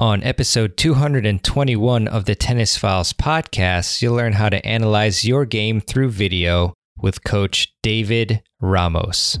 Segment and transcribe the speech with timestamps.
[0.00, 5.80] On episode 221 of the Tennis Files podcast, you'll learn how to analyze your game
[5.80, 9.40] through video with coach David Ramos.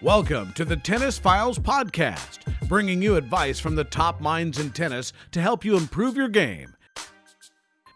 [0.00, 5.12] Welcome to the Tennis Files Podcast, bringing you advice from the top minds in tennis
[5.32, 6.74] to help you improve your game.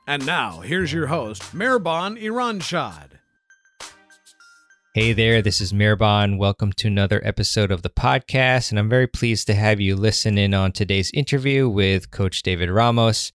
[0.06, 3.18] And now, here's your host, Mirban Iranshad.
[4.94, 6.38] Hey there, this is Mirban.
[6.38, 10.36] Welcome to another episode of the podcast, and I'm very pleased to have you listen
[10.36, 13.32] in on today's interview with Coach David Ramos.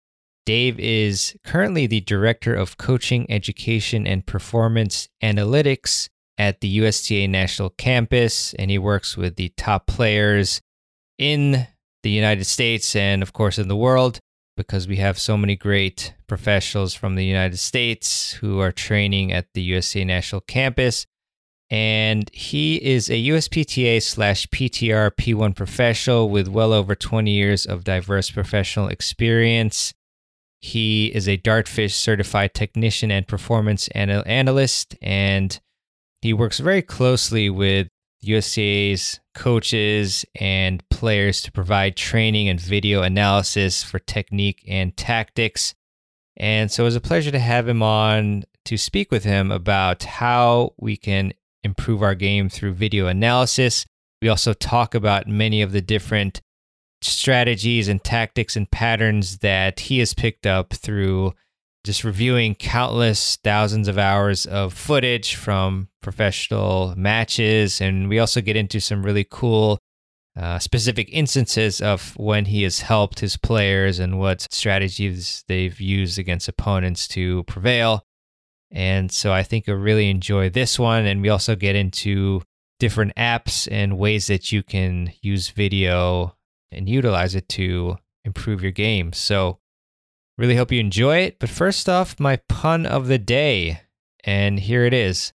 [0.46, 6.08] Dave is currently the Director of Coaching, Education, and Performance Analytics
[6.38, 10.60] at the USTA National Campus, and he works with the top players
[11.18, 11.66] in
[12.02, 14.18] the United States and, of course, in the world
[14.56, 19.46] because we have so many great professionals from the United States who are training at
[19.54, 21.06] the USTA National Campus.
[21.70, 27.84] And he is a USPTA slash PTR P1 professional with well over 20 years of
[27.84, 29.92] diverse professional experience.
[30.60, 35.58] He is a Dartfish certified technician and performance anal- analyst, and
[36.24, 37.86] he works very closely with
[38.22, 45.74] USTA's coaches and players to provide training and video analysis for technique and tactics.
[46.38, 50.04] And so it was a pleasure to have him on to speak with him about
[50.04, 53.84] how we can improve our game through video analysis.
[54.22, 56.40] We also talk about many of the different
[57.02, 61.34] strategies and tactics and patterns that he has picked up through
[61.84, 67.80] just reviewing countless thousands of hours of footage from professional matches.
[67.80, 69.78] And we also get into some really cool
[70.36, 76.18] uh, specific instances of when he has helped his players and what strategies they've used
[76.18, 78.04] against opponents to prevail.
[78.72, 81.06] And so I think you'll really enjoy this one.
[81.06, 82.42] And we also get into
[82.80, 86.34] different apps and ways that you can use video
[86.72, 89.12] and utilize it to improve your game.
[89.12, 89.58] So
[90.36, 91.38] Really hope you enjoy it.
[91.38, 93.80] But first off, my pun of the day.
[94.24, 95.32] And here it is.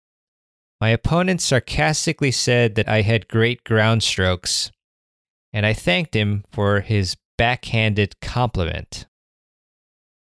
[0.79, 4.71] My opponent sarcastically said that I had great ground strokes,
[5.51, 9.07] and I thanked him for his backhanded compliment.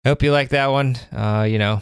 [0.03, 0.97] I hope you like that one.
[1.13, 1.81] Uh, you know,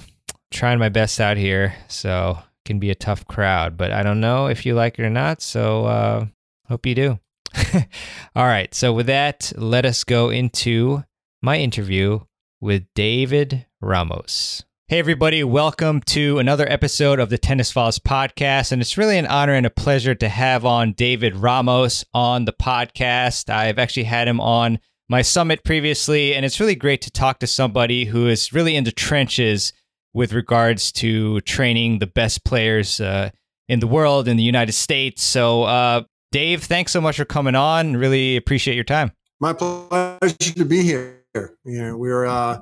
[0.51, 4.45] trying my best out here, so can be a tough crowd, but I don't know
[4.45, 6.25] if you like it or not, so uh,
[6.67, 7.19] hope you do.
[8.35, 11.03] All right, so with that, let us go into
[11.41, 12.19] my interview
[12.61, 14.63] with David Ramos.
[14.88, 18.72] Hey, everybody, welcome to another episode of the Tennis Files podcast.
[18.72, 22.53] And it's really an honor and a pleasure to have on David Ramos on the
[22.53, 23.49] podcast.
[23.49, 24.79] I've actually had him on
[25.09, 28.83] my summit previously, and it's really great to talk to somebody who is really in
[28.83, 29.73] the trenches
[30.13, 33.29] with regards to training the best players uh,
[33.67, 35.23] in the world, in the United States.
[35.23, 37.97] So, uh, Dave, thanks so much for coming on.
[37.97, 39.11] Really appreciate your time.
[39.39, 41.20] My pleasure to be here.
[41.35, 42.59] You know, we're uh,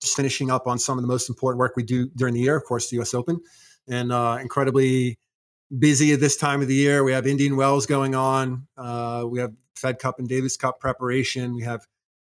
[0.00, 2.56] just finishing up on some of the most important work we do during the year,
[2.56, 3.14] of course, the U.S.
[3.14, 3.40] Open,
[3.88, 5.18] and uh, incredibly
[5.76, 7.04] busy at this time of the year.
[7.04, 8.66] We have Indian Wells going on.
[8.76, 11.54] Uh, we have Fed Cup and Davis Cup preparation.
[11.54, 11.86] We have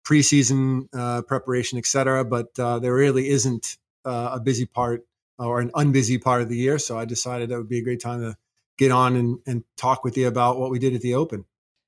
[0.05, 2.25] preseason uh, preparation, et cetera.
[2.25, 5.05] But uh, there really isn't uh, a busy part
[5.37, 6.79] or an unbusy part of the year.
[6.79, 8.35] So I decided that would be a great time to
[8.77, 11.45] get on and, and talk with you about what we did at the Open.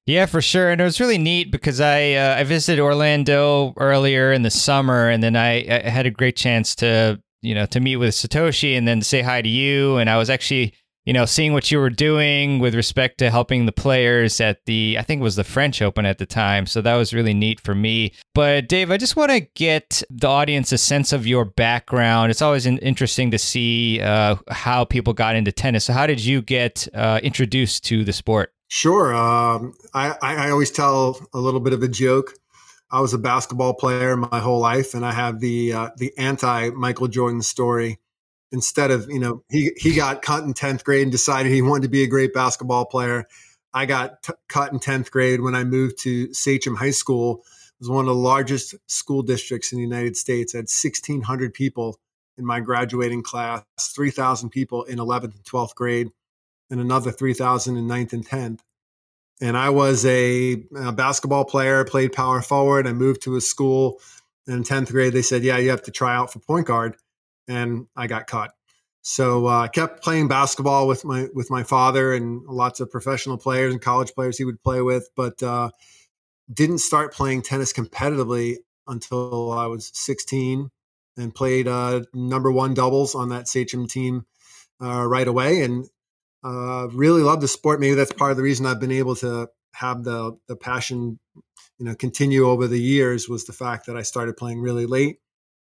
[0.09, 0.71] Yeah, for sure.
[0.71, 5.07] And it was really neat because I uh, I visited Orlando earlier in the summer,
[5.07, 8.75] and then I, I had a great chance to you know to meet with Satoshi
[8.75, 9.97] and then say hi to you.
[9.97, 10.73] And I was actually
[11.05, 14.95] you know seeing what you were doing with respect to helping the players at the
[14.97, 16.65] I think it was the French Open at the time.
[16.65, 18.13] So that was really neat for me.
[18.33, 22.31] But Dave, I just want to get the audience a sense of your background.
[22.31, 25.85] It's always interesting to see uh, how people got into tennis.
[25.85, 28.53] So how did you get uh, introduced to the sport?
[28.69, 29.15] Sure.
[29.15, 32.35] Um, I, I always tell a little bit of a joke.
[32.91, 36.69] I was a basketball player my whole life, and I have the uh, the anti
[36.69, 37.99] Michael Jordan story.
[38.51, 41.83] Instead of you know he he got cut in tenth grade and decided he wanted
[41.83, 43.25] to be a great basketball player.
[43.73, 47.43] I got t- cut in tenth grade when I moved to Sachem High School.
[47.43, 50.53] It was one of the largest school districts in the United States.
[50.53, 51.99] I had sixteen hundred people
[52.37, 53.63] in my graduating class,
[53.95, 56.09] three thousand people in eleventh and twelfth grade
[56.69, 58.59] and another 3,000 in ninth and 10th.
[59.41, 62.85] And I was a, a, basketball player, played power forward.
[62.85, 64.01] I moved to a school
[64.47, 65.13] in 10th grade.
[65.13, 66.97] They said, yeah, you have to try out for point guard.
[67.47, 68.51] and I got cut.
[69.01, 73.37] So uh, I kept playing basketball with my with my father and lots of professional
[73.37, 75.69] players and college players he would play with, but uh,
[76.51, 78.57] didn't start playing tennis competitively
[78.87, 80.69] until I was 16
[81.17, 84.25] and played uh, number one doubles on that Sachem team
[84.81, 85.87] uh, right away and
[86.43, 87.79] uh, really love the sport.
[87.79, 91.19] Maybe that's part of the reason I've been able to have the the passion,
[91.77, 95.19] you know, continue over the years was the fact that I started playing really late.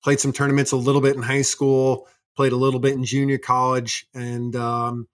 [0.03, 3.39] Played some tournaments a little bit in high school, played a little bit in junior
[3.39, 5.09] college, and um,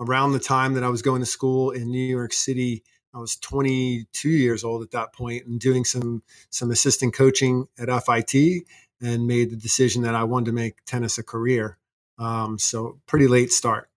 [0.00, 2.82] around the time that I was going to school in New York City,
[3.14, 7.88] I was 22 years old at that point and doing some some assistant coaching at
[8.04, 8.64] FIT
[9.02, 11.78] and made the decision that I wanted to make tennis a career.
[12.18, 13.89] Um, so pretty late start.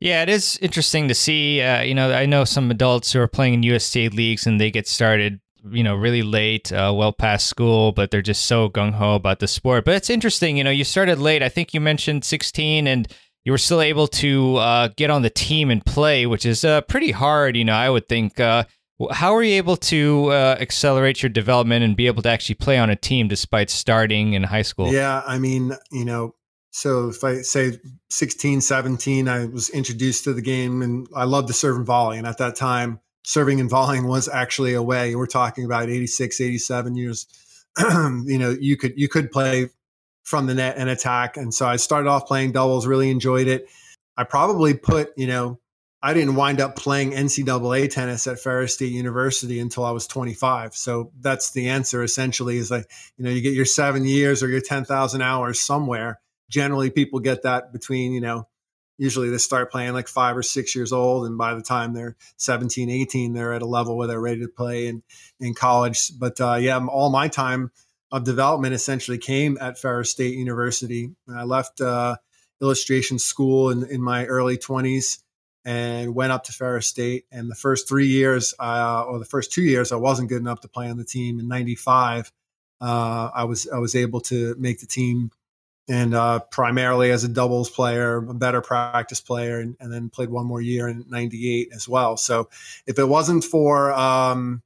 [0.00, 1.60] Yeah, it is interesting to see.
[1.60, 4.70] Uh, you know, I know some adults who are playing in USTA leagues and they
[4.70, 8.94] get started, you know, really late, uh, well past school, but they're just so gung
[8.94, 9.84] ho about the sport.
[9.84, 10.56] But it's interesting.
[10.56, 11.42] You know, you started late.
[11.42, 13.12] I think you mentioned 16 and
[13.44, 16.80] you were still able to uh, get on the team and play, which is uh,
[16.82, 17.56] pretty hard.
[17.56, 18.40] You know, I would think.
[18.40, 18.64] Uh,
[19.12, 22.78] how are you able to uh, accelerate your development and be able to actually play
[22.78, 24.92] on a team despite starting in high school?
[24.92, 26.34] Yeah, I mean, you know,
[26.70, 27.78] so if I say
[28.10, 32.18] 16, 17, I was introduced to the game and I loved to serve and volley.
[32.18, 35.14] And at that time, serving and volleying was actually a way.
[35.14, 37.26] We're talking about 86, 87 years.
[37.78, 39.70] you know, you could you could play
[40.22, 41.36] from the net and attack.
[41.36, 43.66] And so I started off playing doubles, really enjoyed it.
[44.16, 45.58] I probably put, you know,
[46.02, 50.74] I didn't wind up playing NCAA tennis at Ferris State University until I was 25.
[50.74, 54.48] So that's the answer essentially is like, you know, you get your seven years or
[54.48, 56.20] your 10,000 hours somewhere.
[56.50, 58.46] Generally, people get that between, you know,
[58.98, 61.26] usually they start playing like five or six years old.
[61.26, 64.48] And by the time they're 17, 18, they're at a level where they're ready to
[64.48, 65.02] play in,
[65.40, 66.12] in college.
[66.18, 67.70] But uh, yeah, all my time
[68.12, 71.14] of development essentially came at Ferris State University.
[71.34, 72.16] I left uh,
[72.60, 75.22] illustration school in, in my early 20s
[75.64, 77.24] and went up to Ferris State.
[77.30, 80.60] And the first three years, uh, or the first two years, I wasn't good enough
[80.60, 81.38] to play on the team.
[81.38, 82.32] In '95,
[82.80, 85.30] uh, I was I was able to make the team,
[85.90, 90.30] and uh, primarily as a doubles player, a better practice player, and, and then played
[90.30, 92.16] one more year in '98 as well.
[92.16, 92.48] So
[92.86, 94.62] if it wasn't for um,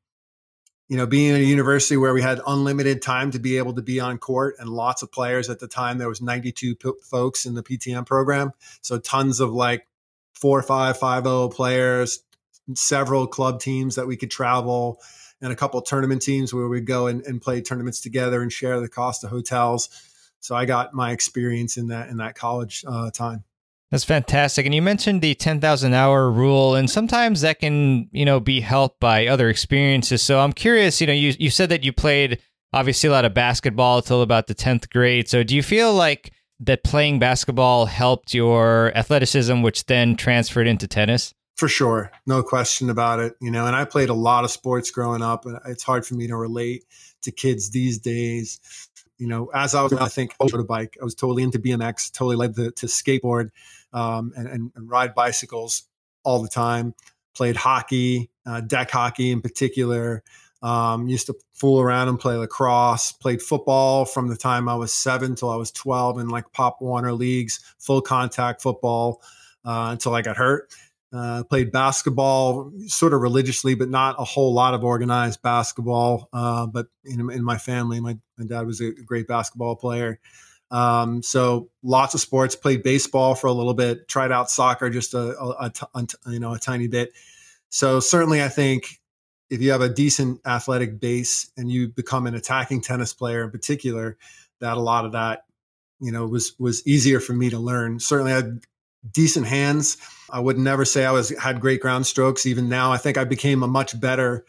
[0.89, 3.83] you know, being at a university where we had unlimited time to be able to
[3.83, 7.47] be on court and lots of players at the time, there was 92 p- folks
[7.47, 8.53] in the PTM program.
[8.83, 9.87] So tons of like
[10.35, 12.21] four, five, five, oh players,
[12.75, 15.01] several club teams that we could travel
[15.41, 18.79] and a couple tournament teams where we'd go and, and play tournaments together and share
[18.81, 19.89] the cost of hotels.
[20.45, 23.45] So I got my experience in that, in that college uh, time.
[23.91, 24.67] That's fantastic.
[24.67, 29.01] And you mentioned the 10,000 hour rule, and sometimes that can, you know, be helped
[29.01, 30.21] by other experiences.
[30.21, 32.43] So I'm curious, you know, you, you said that you played
[32.75, 35.31] obviously a lot of basketball until about the 10th grade.
[35.31, 36.31] So do you feel like
[36.61, 41.33] that playing basketball helped your athleticism, which then transferred into tennis?
[41.57, 42.13] For sure.
[42.27, 43.35] No question about it.
[43.41, 45.47] You know, and I played a lot of sports growing up.
[45.47, 46.85] And it's hard for me to relate
[47.23, 48.61] to kids these days
[49.19, 52.13] you know, as I was, I think, over the bike, I was totally into BMX,
[52.13, 53.51] totally led to, to skateboard
[53.93, 55.85] um, and, and, and, ride bicycles
[56.25, 56.95] all the time.
[57.37, 60.23] Played hockey, uh, deck hockey in particular.
[60.63, 63.13] Um, used to fool around and play lacrosse.
[63.13, 66.81] Played football from the time I was seven till I was 12 in like Pop
[66.81, 69.21] Warner leagues, full contact football
[69.65, 70.73] uh, until I got hurt.
[71.15, 76.29] Uh, played basketball sort of religiously, but not a whole lot of organized basketball.
[76.33, 80.19] Uh, but in, in, my family, my, my, dad was a great basketball player.
[80.73, 82.57] Um, so lots of sports.
[82.57, 84.09] Played baseball for a little bit.
[84.09, 85.73] Tried out soccer just a, a,
[86.27, 87.13] you know a tiny bit.
[87.69, 89.01] So certainly, I think
[89.51, 93.53] if you have a decent athletic base and you become an attacking tennis player in
[93.53, 94.17] particular,
[94.61, 95.45] that a lot of that
[96.01, 98.01] you know was was easier for me to learn.
[98.01, 98.43] Certainly, I
[99.11, 99.97] decent hands.
[100.31, 102.47] I would never say I was had great ground strokes.
[102.47, 104.45] Even now, I think I became a much better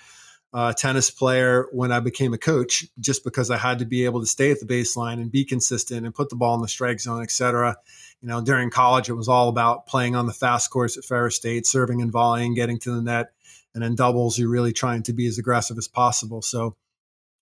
[0.54, 4.22] uh, tennis player when I became a coach, just because I had to be able
[4.22, 7.02] to stay at the baseline and be consistent and put the ball in the strike
[7.02, 7.76] zone, etc.
[8.22, 11.36] You know, during college, it was all about playing on the fast course at Ferris
[11.36, 13.34] State, serving and volleying, getting to the net,
[13.74, 14.40] and then doubles.
[14.40, 16.42] You're really trying to be as aggressive as possible.
[16.42, 16.78] So,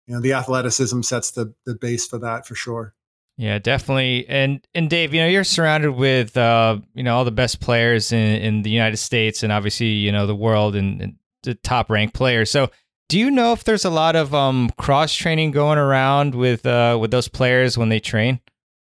[0.07, 2.95] you know, the athleticism sets the the base for that for sure.
[3.37, 4.27] Yeah, definitely.
[4.27, 8.11] And and Dave, you know, you're surrounded with uh, you know all the best players
[8.11, 11.89] in, in the United States and obviously you know the world and, and the top
[11.89, 12.51] ranked players.
[12.51, 12.69] So,
[13.09, 16.97] do you know if there's a lot of um, cross training going around with uh,
[16.99, 18.39] with those players when they train?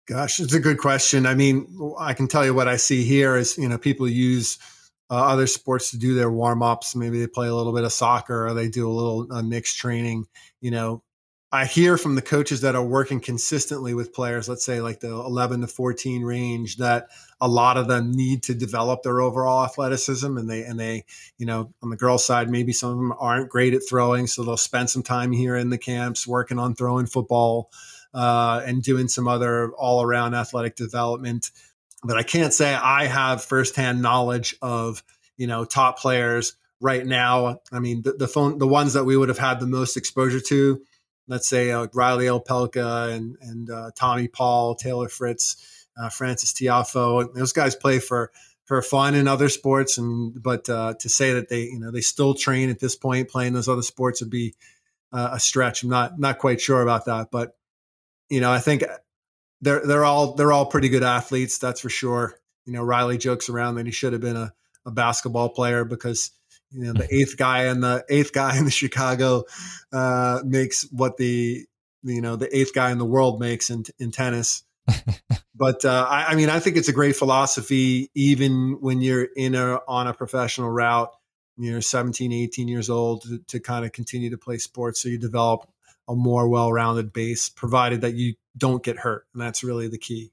[0.07, 1.27] Gosh, it's a good question.
[1.27, 1.67] I mean,
[1.99, 4.59] I can tell you what I see here is you know people use
[5.11, 6.97] uh, other sports to do their warm ups.
[6.97, 9.79] Maybe they play a little bit of soccer or they do a little uh, mixed
[9.79, 10.27] training.
[10.61, 11.03] You know,
[11.55, 15.13] I hear from the coaches that are working consistently with players, let's say like the
[15.13, 20.37] 11 to 14 range, that a lot of them need to develop their overall athleticism.
[20.37, 21.05] And they, and they,
[21.39, 24.27] you know, on the girls' side, maybe some of them aren't great at throwing.
[24.27, 27.71] So they'll spend some time here in the camps working on throwing football
[28.13, 31.53] uh, and doing some other all around athletic development.
[32.03, 35.05] But I can't say I have firsthand knowledge of,
[35.37, 37.61] you know, top players right now.
[37.71, 40.41] I mean, the, the phone, the ones that we would have had the most exposure
[40.41, 40.83] to
[41.27, 47.33] let's say uh, Reilly Opelka and and uh, Tommy Paul, Taylor Fritz, uh, Frances Tiafoe.
[47.35, 48.31] Those guys play for
[48.65, 52.01] for fun in other sports, and but uh, to say that they you know they
[52.01, 54.55] still train at this point playing those other sports would be
[55.13, 55.83] uh, a stretch.
[55.83, 57.57] I'm not not quite sure about that, but
[58.29, 58.85] you know I think
[59.61, 61.59] they're they're all they're all pretty good athletes.
[61.59, 62.39] That's for sure.
[62.67, 64.53] You know Reilly jokes around that he should have been a,
[64.87, 66.31] a basketball player because
[66.75, 69.45] you know the eighth guy and the eighth guy in the Chicago
[69.93, 71.65] uh, makes what the
[72.03, 74.65] you know the eighth guy in the world makes in in tennis.
[75.55, 79.55] but uh, I, I, mean, I think it's a great philosophy, even when you're in
[79.55, 81.11] a on a professional route.
[81.57, 85.19] You're 17, 18 years old to, to kind of continue to play sports, so you
[85.19, 85.69] develop
[86.09, 90.33] a more well-rounded base, provided that you don't get hurt, and that's really the key.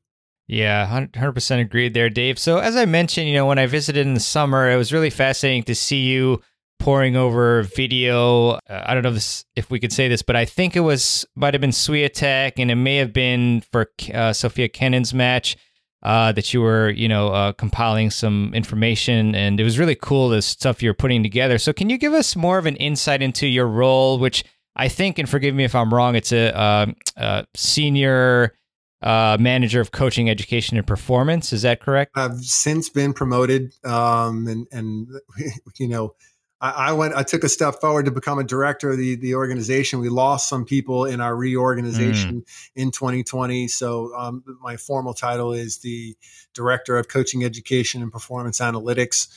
[0.51, 2.37] Yeah, 100% agreed there, Dave.
[2.37, 5.09] So, as I mentioned, you know, when I visited in the summer, it was really
[5.09, 6.41] fascinating to see you
[6.77, 8.49] pouring over video.
[8.49, 10.81] Uh, I don't know if, this, if, we could say this, but I think it
[10.81, 15.55] was might have been Swiatek, and it may have been for uh, Sofia Kenin's match
[16.03, 20.27] uh, that you were, you know, uh, compiling some information, and it was really cool
[20.27, 21.59] the stuff you're putting together.
[21.59, 24.43] So, can you give us more of an insight into your role, which
[24.75, 28.53] I think, and forgive me if I'm wrong, it's a, um, a senior
[29.01, 31.53] uh, manager of coaching, education, and performance.
[31.53, 32.11] Is that correct?
[32.15, 35.07] I've since been promoted, um, and and
[35.79, 36.15] you know,
[36.59, 37.15] I, I, went.
[37.15, 39.99] I took a step forward to become a director of the the organization.
[39.99, 42.69] We lost some people in our reorganization mm.
[42.75, 43.67] in 2020.
[43.67, 46.15] So um, my formal title is the
[46.53, 49.27] director of coaching, education, and performance analytics,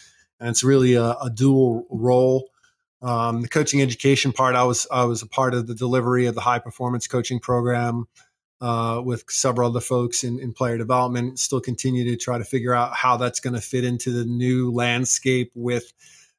[0.40, 2.50] and it's really a, a dual role.
[3.00, 6.34] Um, the coaching education part, I was I was a part of the delivery of
[6.34, 8.06] the high performance coaching program
[8.60, 11.38] uh, with several other folks in, in, player development.
[11.38, 14.70] Still continue to try to figure out how that's going to fit into the new
[14.70, 15.92] landscape with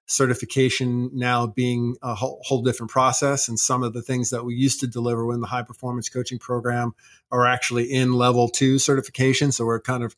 [0.08, 3.48] certification now being a whole, whole, different process.
[3.48, 6.40] And some of the things that we used to deliver in the high performance coaching
[6.40, 6.94] program
[7.32, 9.52] are actually in level two certification.
[9.52, 10.16] So we're kind of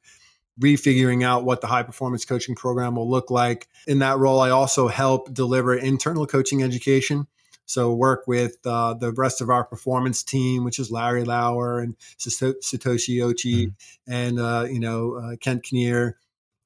[0.59, 3.67] refiguring out what the high performance coaching program will look like.
[3.87, 7.27] In that role, I also help deliver internal coaching education.
[7.67, 11.97] So work with uh, the rest of our performance team, which is Larry Lauer and
[12.17, 14.12] Satoshi Ochi, mm-hmm.
[14.12, 16.17] and uh, you know uh, Kent Kinnear,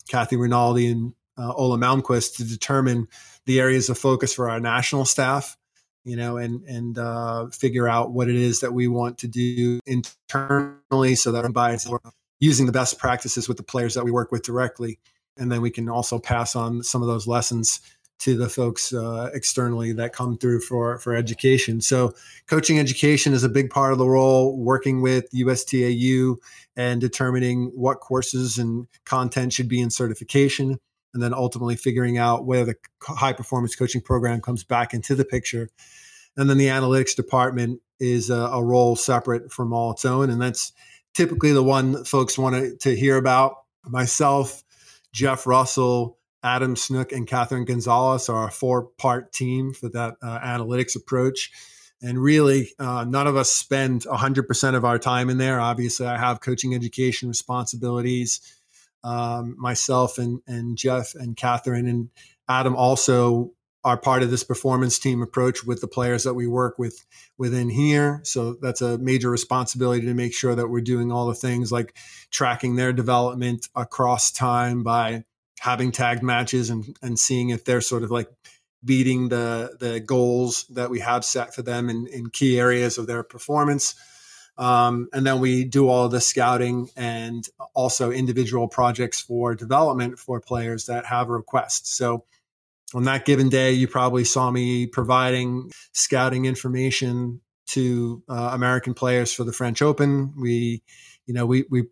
[0.07, 3.07] Kathy Rinaldi, and uh, Ola Malmqvist to determine
[3.45, 5.57] the areas of focus for our national staff.
[6.03, 9.79] You know, and and uh, figure out what it is that we want to do
[9.87, 11.77] internally, so that by
[12.39, 14.99] using the best practices with the players that we work with directly,
[15.35, 17.81] and then we can also pass on some of those lessons
[18.21, 21.81] to the folks uh, externally that come through for for education.
[21.81, 22.13] So,
[22.47, 24.55] coaching education is a big part of the role.
[24.57, 26.37] Working with USTAU
[26.75, 30.79] and determining what courses and content should be in certification,
[31.13, 35.25] and then ultimately figuring out where the high performance coaching program comes back into the
[35.25, 35.69] picture.
[36.37, 40.39] And then the analytics department is a, a role separate from all its own, and
[40.39, 40.73] that's
[41.15, 43.55] typically the one folks want to hear about.
[43.83, 44.63] Myself,
[45.11, 50.39] Jeff Russell Adam Snook and Catherine Gonzalez are a four part team for that uh,
[50.39, 51.51] analytics approach.
[52.01, 55.59] And really, uh, none of us spend 100% of our time in there.
[55.59, 58.41] Obviously, I have coaching education responsibilities.
[59.03, 62.09] Um, myself and, and Jeff and Catherine and
[62.47, 63.51] Adam also
[63.83, 67.03] are part of this performance team approach with the players that we work with
[67.37, 68.21] within here.
[68.23, 71.95] So that's a major responsibility to make sure that we're doing all the things like
[72.29, 75.23] tracking their development across time by
[75.61, 78.27] having tagged matches and and seeing if they're sort of like
[78.83, 83.05] beating the the goals that we have set for them in, in key areas of
[83.05, 83.93] their performance.
[84.57, 90.41] Um, and then we do all the scouting and also individual projects for development for
[90.41, 91.95] players that have requests.
[91.95, 92.25] So
[92.93, 99.31] on that given day, you probably saw me providing scouting information to uh, American players
[99.31, 100.33] for the French Open.
[100.35, 100.81] We,
[101.27, 101.85] you know, we we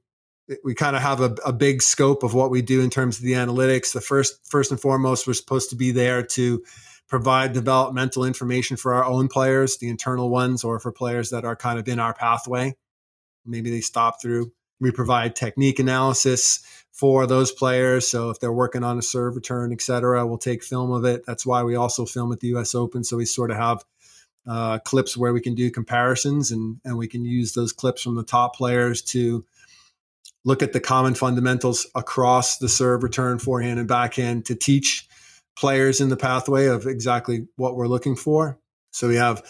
[0.64, 3.24] we kind of have a, a, big scope of what we do in terms of
[3.24, 3.94] the analytics.
[3.94, 6.64] The first, first and foremost, we're supposed to be there to
[7.08, 11.56] provide developmental information for our own players, the internal ones, or for players that are
[11.56, 12.76] kind of in our pathway.
[13.46, 14.52] Maybe they stop through.
[14.80, 16.60] We provide technique analysis
[16.92, 18.08] for those players.
[18.08, 21.26] So if they're working on a serve return, et cetera, we'll take film of it.
[21.26, 22.76] That's why we also film at the U.S.
[22.76, 23.04] Open.
[23.04, 23.84] So we sort of have
[24.48, 28.16] uh, clips where we can do comparisons and, and we can use those clips from
[28.16, 29.46] the top players to
[30.50, 35.08] look at the common fundamentals across the serve, return, forehand, and backhand to teach
[35.56, 38.60] players in the pathway of exactly what we're looking for.
[38.92, 39.44] So we have,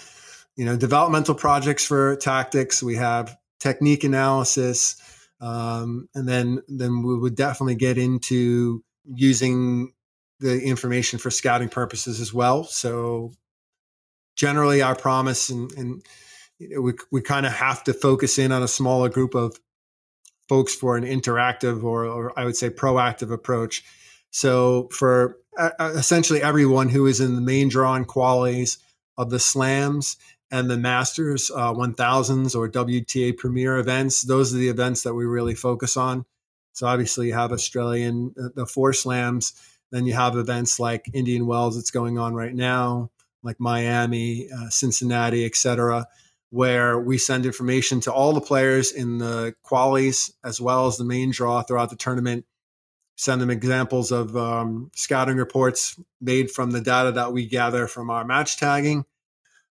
[0.56, 2.84] you know, developmental projects for tactics.
[2.84, 5.01] We have technique analysis,
[5.39, 9.94] um, and then then we would definitely get into using
[10.39, 12.65] the information for scouting purposes as well.
[12.65, 13.34] So
[14.36, 16.03] generally, our promise and, and
[16.60, 19.58] we we kind of have to focus in on a smaller group of
[20.50, 23.84] folks for an interactive or, or I would say proactive approach.
[24.32, 28.79] So for uh, essentially everyone who is in the main draw qualities
[29.18, 30.18] of the slams
[30.51, 34.24] and the Masters uh, 1000s or WTA Premier events.
[34.24, 36.25] Those are the events that we really focus on.
[36.74, 39.53] So obviously, you have Australian, uh, the four slams.
[39.91, 43.12] Then you have events like Indian Wells that's going on right now,
[43.44, 46.08] like Miami, uh, Cincinnati, etc.,
[46.51, 51.03] where we send information to all the players in the qualies as well as the
[51.03, 52.46] main draw throughout the tournament.
[53.15, 58.10] Send them examples of um, scouting reports made from the data that we gather from
[58.10, 59.06] our match tagging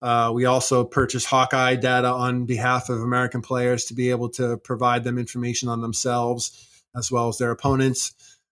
[0.04, 4.58] uh, we also purchase Hawkeye data on behalf of American players to be able to
[4.58, 8.12] provide them information on themselves as well as their opponents.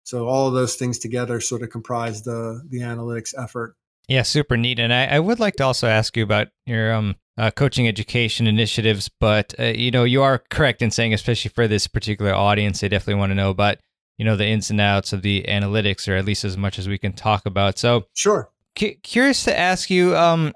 [0.05, 3.75] So all of those things together sort of comprise the the analytics effort.
[4.07, 4.79] Yeah, super neat.
[4.79, 8.47] And I, I would like to also ask you about your um, uh, coaching education
[8.47, 12.79] initiatives, but uh, you know you are correct in saying, especially for this particular audience,
[12.79, 13.77] they definitely want to know about
[14.17, 16.87] you know the ins and outs of the analytics, or at least as much as
[16.87, 17.77] we can talk about.
[17.77, 18.49] So sure.
[18.77, 20.53] C- curious to ask you, um,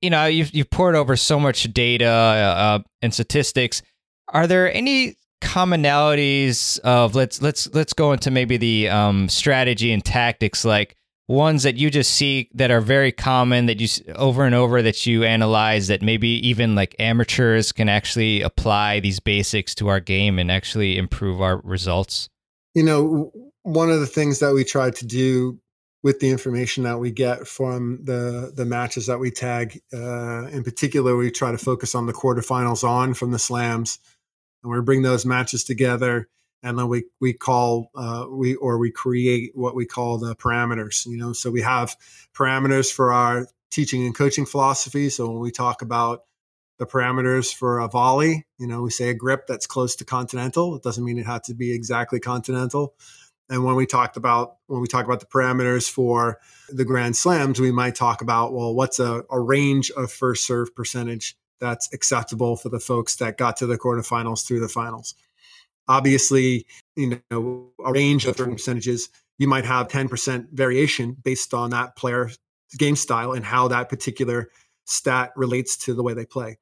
[0.00, 3.82] you know, you've you've poured over so much data uh, and statistics.
[4.28, 10.04] Are there any commonalities of let's let's let's go into maybe the um, strategy and
[10.04, 10.96] tactics, like
[11.28, 15.06] ones that you just see that are very common that you over and over that
[15.06, 20.38] you analyze that maybe even like amateurs can actually apply these basics to our game
[20.38, 22.30] and actually improve our results.
[22.74, 23.30] You know,
[23.62, 25.60] one of the things that we try to do
[26.02, 29.80] with the information that we get from the the matches that we tag.
[29.92, 33.98] Uh, in particular, we try to focus on the quarterfinals on from the slams,
[34.62, 36.28] and we bring those matches together,
[36.62, 41.06] and then we we call uh, we or we create what we call the parameters.
[41.06, 41.96] You know, so we have
[42.34, 45.08] parameters for our teaching and coaching philosophy.
[45.10, 46.24] So when we talk about
[46.78, 50.76] the parameters for a volley, you know, we say a grip that's close to continental.
[50.76, 52.94] It doesn't mean it has to be exactly continental.
[53.50, 57.60] And when we talked about when we talk about the parameters for the Grand Slams,
[57.60, 62.56] we might talk about well, what's a, a range of first serve percentage that's acceptable
[62.56, 65.14] for the folks that got to the quarterfinals through the finals.
[65.88, 71.70] Obviously, you know, a range of certain percentages, you might have 10% variation based on
[71.70, 72.30] that player
[72.76, 74.50] game style and how that particular
[74.84, 76.58] stat relates to the way they play.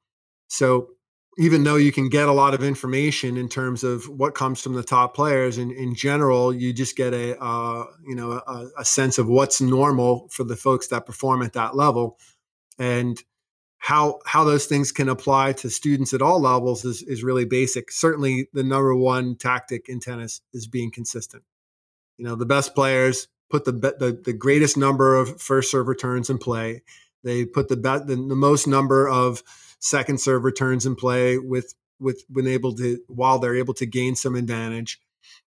[0.47, 0.89] So
[1.37, 4.73] even though you can get a lot of information in terms of what comes from
[4.73, 8.85] the top players and in general you just get a uh, you know a, a,
[8.85, 12.17] sense of what's normal for the folks that perform at that level
[12.79, 13.23] and
[13.77, 17.91] how how those things can apply to students at all levels is, is really basic
[17.91, 21.43] certainly the number one tactic in tennis is being consistent
[22.17, 26.29] you know the best players put the the, the greatest number of first serve returns
[26.29, 26.81] in play
[27.23, 29.43] they put the, the the most number of
[29.79, 34.15] second serve returns in play with with when able to while they're able to gain
[34.15, 34.99] some advantage.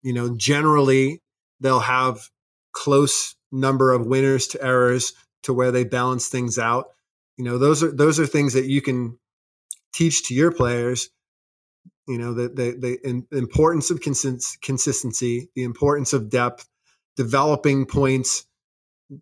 [0.02, 1.22] You know, generally
[1.60, 2.30] they'll have
[2.72, 5.12] close number of winners to errors
[5.42, 6.88] to where they balance things out.
[7.38, 9.16] You know, those are those are things that you can
[9.94, 11.08] teach to your players.
[12.06, 16.68] You know, the the, the importance of consist- consistency, the importance of depth,
[17.16, 18.44] developing points.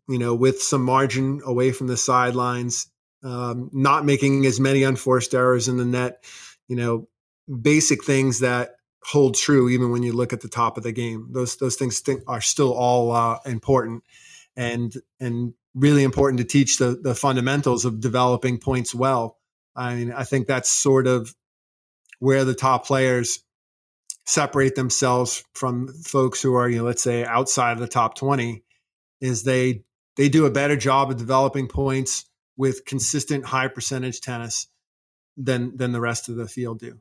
[0.09, 2.90] You know, with some margin away from the sidelines,
[3.22, 6.24] um, not making as many unforced errors in the net,
[6.66, 7.07] you know,
[7.61, 11.29] basic things that hold true even when you look at the top of the game.
[11.31, 14.02] Those those things th- are still all uh, important
[14.57, 19.39] and and really important to teach the the fundamentals of developing points well.
[19.77, 21.35] I mean, I think that's sort of
[22.19, 23.45] where the top players
[24.25, 28.65] separate themselves from folks who are, you know, let's say outside of the top 20
[29.21, 29.85] is they
[30.17, 32.25] they do a better job of developing points
[32.57, 34.67] with consistent high percentage tennis
[35.37, 36.99] than than the rest of the field do.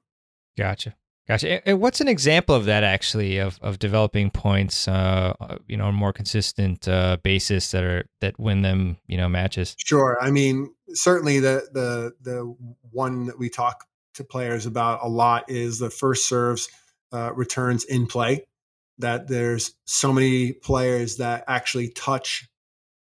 [0.58, 0.96] Gotcha.
[1.28, 1.68] Gotcha.
[1.68, 5.86] And what's an example of that actually of, of developing points, uh, uh, you know,
[5.86, 9.76] on a more consistent uh, basis that are that win them, you know, matches?
[9.80, 10.20] Sure.
[10.22, 12.56] I mean, certainly the the the
[12.92, 13.86] one that we talk
[14.16, 16.70] to players about a lot is the first serves
[17.12, 18.46] uh, returns in play.
[19.00, 22.48] That there's so many players that actually touch.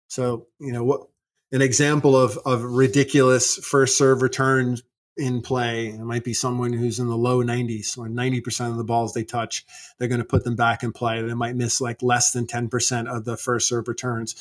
[0.06, 1.08] So you know what
[1.50, 4.78] an example of of ridiculous first serve return
[5.16, 5.88] in play.
[5.88, 9.24] It might be someone who's in the low 90s or 90% of the balls they
[9.24, 9.64] touch,
[9.98, 11.22] they're going to put them back in play.
[11.22, 14.34] They might miss like less than 10% of the first serve returns.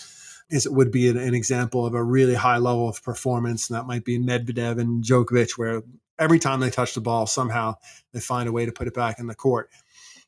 [0.50, 3.70] Is it would be an, an example of a really high level of performance.
[3.70, 5.84] And that might be Medvedev and Djokovic, where
[6.20, 7.76] every time they touch the ball, somehow
[8.12, 9.70] they find a way to put it back in the court.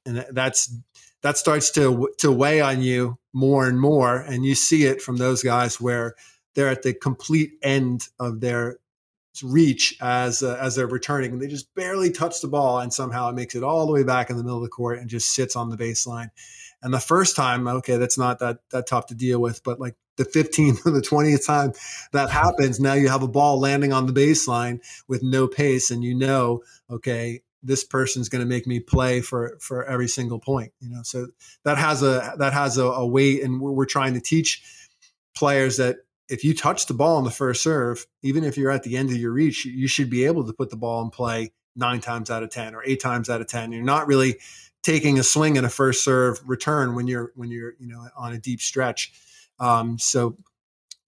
[0.06, 0.76] And that's
[1.22, 4.18] that starts to to weigh on you more and more.
[4.18, 6.16] And you see it from those guys where
[6.54, 8.78] they're at the complete end of their
[9.44, 13.30] reach as uh, as they're returning and they just barely touch the ball and somehow
[13.30, 15.34] it makes it all the way back in the middle of the court and just
[15.34, 16.30] sits on the baseline.
[16.82, 19.96] And the first time okay that's not that that tough to deal with but like
[20.18, 21.74] the 15th or the 20th time
[22.14, 26.04] that happens now you have a ball landing on the baseline with no pace and
[26.04, 30.72] you know okay this person's going to make me play for for every single point
[30.80, 31.02] you know?
[31.04, 31.28] So
[31.64, 34.62] that has a that has a, a weight and we're, we're trying to teach
[35.36, 35.98] players that
[36.30, 39.10] if you touch the ball on the first serve, even if you're at the end
[39.10, 42.32] of your reach, you should be able to put the ball in play nine times
[42.32, 43.72] out of 10 or eight times out of 10.
[43.72, 44.38] You're not really
[44.82, 48.34] taking a swing in a first serve return when you're, when you're, you know, on
[48.34, 49.14] a deep stretch.
[49.60, 50.38] Um, so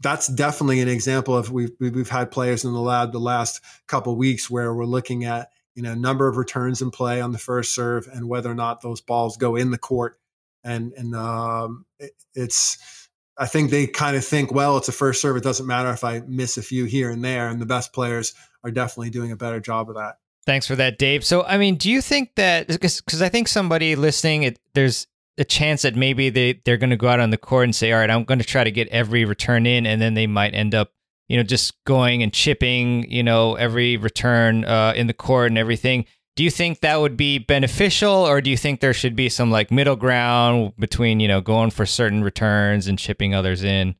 [0.01, 4.15] that's definitely an example of we've, we've had players in the lab the last couple
[4.15, 7.73] weeks where we're looking at, you know, number of returns in play on the first
[7.73, 10.19] serve and whether or not those balls go in the court.
[10.63, 13.06] And, and, um, it, it's,
[13.39, 15.37] I think they kind of think, well, it's a first serve.
[15.37, 17.49] It doesn't matter if I miss a few here and there.
[17.49, 20.17] And the best players are definitely doing a better job of that.
[20.45, 21.25] Thanks for that, Dave.
[21.25, 25.43] So, I mean, do you think that because I think somebody listening, it, there's a
[25.43, 27.99] chance that maybe they they're going to go out on the court and say, all
[27.99, 30.73] right, I'm going to try to get every return in, and then they might end
[30.73, 30.93] up,
[31.27, 35.57] you know, just going and chipping, you know, every return uh, in the court and
[35.57, 36.05] everything
[36.37, 39.49] do you think that would be beneficial or do you think there should be some
[39.49, 43.95] like middle ground between you know going for certain returns and chipping others in?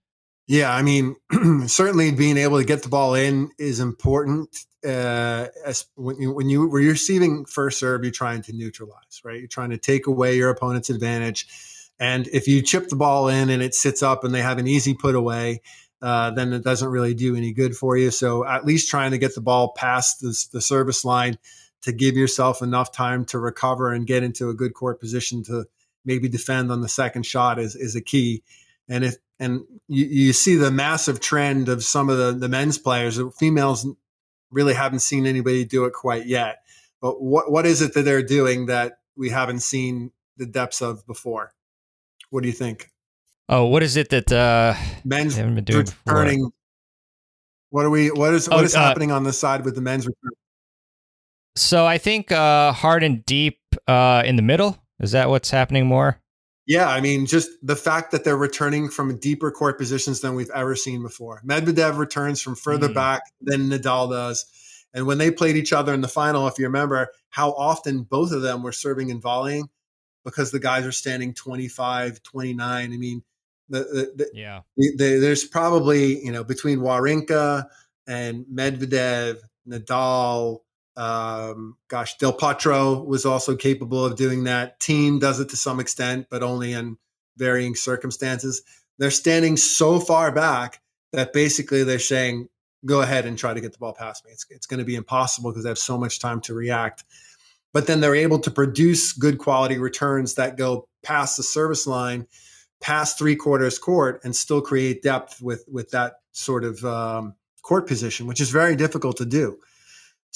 [0.46, 1.16] Yeah i mean
[1.68, 6.48] certainly being able to get the ball in is important uh, as when you, when
[6.48, 9.40] you when you're receiving first serve you're trying to neutralize right?
[9.40, 11.48] You're trying to take away your opponent's advantage.
[12.00, 14.68] And if you chip the ball in and it sits up and they have an
[14.68, 15.62] easy put away
[16.00, 18.12] uh, then it doesn't really do any good for you.
[18.12, 21.40] So at least trying to get the ball past the, the service line
[21.84, 25.66] to give yourself enough time to recover and get into a good court position to
[26.06, 28.44] maybe defend on the second shot is is a key.
[28.90, 32.78] And if and you, you see the massive trend of some of the, the men's
[32.78, 33.88] players, females
[34.50, 36.64] really haven't seen anybody do it quite yet.
[37.02, 41.06] But what what is it that they're doing that we haven't seen the depths of
[41.06, 41.54] before?
[42.30, 42.92] What do you think?
[43.50, 44.74] Oh, what is it that uh
[45.06, 46.52] men's returning?
[47.70, 48.10] What are we?
[48.10, 50.32] What is what oh, is uh, happening on the side with the men's return?
[51.58, 54.78] So I think uh, hard and deep uh, in the middle.
[55.00, 56.20] Is that what's happening more?
[56.66, 60.50] Yeah, I mean, just the fact that they're returning from deeper court positions than we've
[60.54, 61.42] ever seen before.
[61.46, 62.94] Medvedev returns from further mm.
[62.94, 64.46] back than Nadal does.
[64.94, 68.32] And when they played each other in the final, if you remember how often both
[68.32, 69.70] of them were serving and volleying
[70.26, 72.94] because the guys are standing 25, 29.
[72.94, 73.24] I mean,
[73.70, 74.62] the, the, the, yeah,
[74.98, 77.66] there's probably, you know, between Wawrinka
[78.08, 80.62] and Medvedev, Nadal,
[80.98, 84.80] um, gosh, Del Potro was also capable of doing that.
[84.80, 86.98] Thiem does it to some extent, but only in
[87.38, 88.64] varying circumstances.
[88.98, 90.82] They're standing so far back
[91.14, 92.50] that basically they're saying,
[92.86, 94.32] go ahead and try to get the ball past me.
[94.32, 97.04] It's, it's going to be impossible because they have so much time to react.
[97.74, 102.26] But then they're able to produce good quality returns that go past the service line,
[102.82, 107.88] past three quarters court, and still create depth with, with that sort of um, court
[107.88, 109.60] position, which is very difficult to do.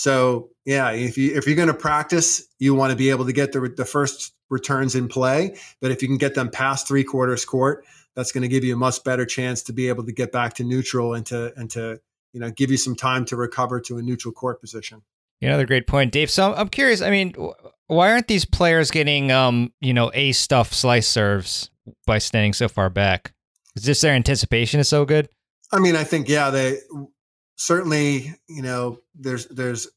[0.01, 3.33] So yeah, if you if you're going to practice, you want to be able to
[3.33, 5.55] get the the first returns in play.
[5.79, 7.85] But if you can get them past three quarters court,
[8.15, 10.55] that's going to give you a much better chance to be able to get back
[10.55, 12.01] to neutral and to and to
[12.33, 15.03] you know give you some time to recover to a neutral court position.
[15.39, 16.31] Another great point, Dave.
[16.31, 17.03] So I'm curious.
[17.03, 17.35] I mean,
[17.85, 21.69] why aren't these players getting um you know a stuff slice serves
[22.07, 23.33] by standing so far back?
[23.75, 25.29] Is this their anticipation is so good?
[25.71, 26.79] I mean, I think yeah, they
[27.61, 29.87] certainly, you know, there's there's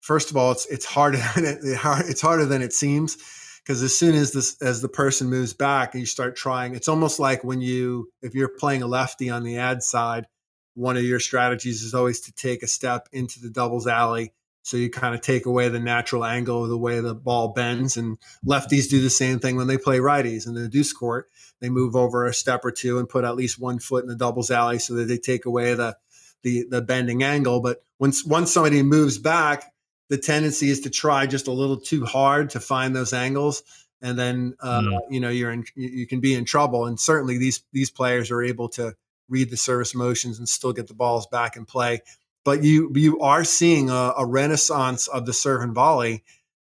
[0.00, 3.16] first of all, it's it's harder than it, it's harder than it seems
[3.64, 6.88] because as soon as this as the person moves back and you start trying, it's
[6.88, 10.26] almost like when you if you're playing a lefty on the ad side,
[10.74, 14.32] one of your strategies is always to take a step into the doubles alley.
[14.62, 17.96] So you kind of take away the natural angle of the way the ball bends.
[17.96, 21.28] And lefties do the same thing when they play righties in the deuce court.
[21.60, 24.16] They move over a step or two and put at least one foot in the
[24.16, 25.96] doubles alley so that they take away the
[26.42, 27.60] the the bending angle.
[27.60, 29.72] But once once somebody moves back,
[30.08, 33.62] the tendency is to try just a little too hard to find those angles,
[34.00, 35.00] and then uh, mm.
[35.10, 36.86] you know you're in you can be in trouble.
[36.86, 38.94] And certainly these these players are able to
[39.28, 42.00] read the service motions and still get the balls back and play.
[42.44, 46.22] But you you are seeing a, a renaissance of the serve and volley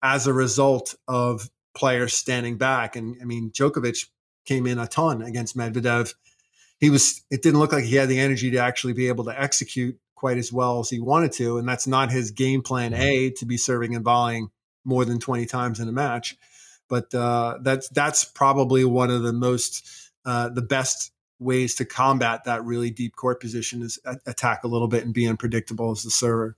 [0.02, 2.95] as a result of players standing back.
[2.95, 4.08] And I mean, Djokovic
[4.45, 6.13] came in a ton against Medvedev.
[6.80, 9.42] He was it didn't look like he had the energy to actually be able to
[9.42, 11.58] execute quite as well as he wanted to.
[11.58, 14.50] And that's not his game plan A to be serving and volleying
[14.84, 16.36] more than 20 times in a match.
[16.89, 19.88] But uh, that's that's probably one of the most
[20.26, 24.88] uh, the best ways to combat that really deep court position is attack a little
[24.89, 26.58] bit and be unpredictable as the server.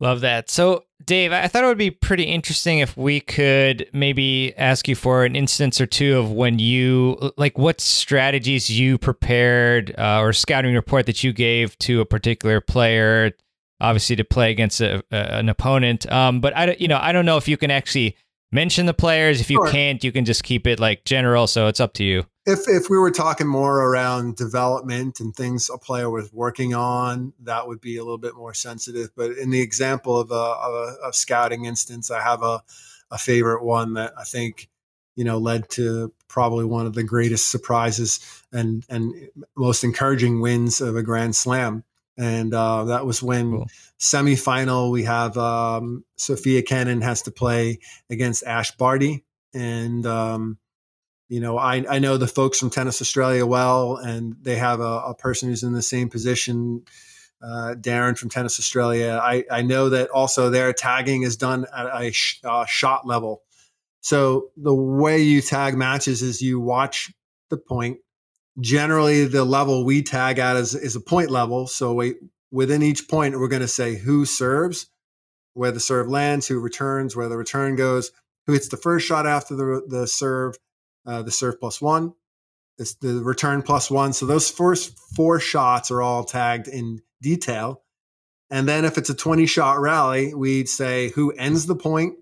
[0.00, 0.50] Love that.
[0.50, 4.96] So, Dave, I thought it would be pretty interesting if we could maybe ask you
[4.96, 10.32] for an instance or two of when you, like, what strategies you prepared uh, or
[10.32, 13.32] scouting report that you gave to a particular player,
[13.80, 16.10] obviously to play against a, a, an opponent.
[16.10, 18.16] Um, but I, you know, I don't know if you can actually
[18.50, 19.40] mention the players.
[19.40, 19.70] If you sure.
[19.70, 21.46] can't, you can just keep it like general.
[21.46, 25.70] So it's up to you if if we were talking more around development and things
[25.70, 29.10] a player was working on, that would be a little bit more sensitive.
[29.16, 32.62] But in the example of a, of a, scouting instance, I have a,
[33.10, 34.68] a favorite one that I think
[35.16, 38.20] you know led to probably one of the greatest surprises
[38.52, 39.14] and and
[39.56, 41.82] most encouraging wins of a Grand Slam.
[42.16, 43.66] And uh, that was when cool.
[43.98, 50.58] semifinal we have um, Sofia Kenin has to play against Ash Barty, and um,
[51.28, 55.02] you know, I, I know the folks from Tennis Australia well, and they have a,
[55.08, 56.84] a person who's in the same position,
[57.42, 59.20] uh, Darren from Tennis Australia.
[59.22, 63.42] I, I know that also their tagging is done at a sh- uh, shot level.
[64.00, 67.10] So the way you tag matches is you watch
[67.48, 67.98] the point.
[68.60, 71.66] Generally, the level we tag at is, is a point level.
[71.66, 72.14] So we,
[72.50, 74.86] within each point, we're going to say who serves,
[75.54, 78.10] where the serve lands, who returns, where the return goes,
[78.46, 80.56] who hits the first shot after the, the serve,
[81.06, 82.14] uh, the serve plus one,
[82.78, 84.12] it's the return plus one.
[84.12, 87.82] So those first four shots are all tagged in detail.
[88.50, 92.14] And then if it's a 20 shot rally, we'd say who ends the point,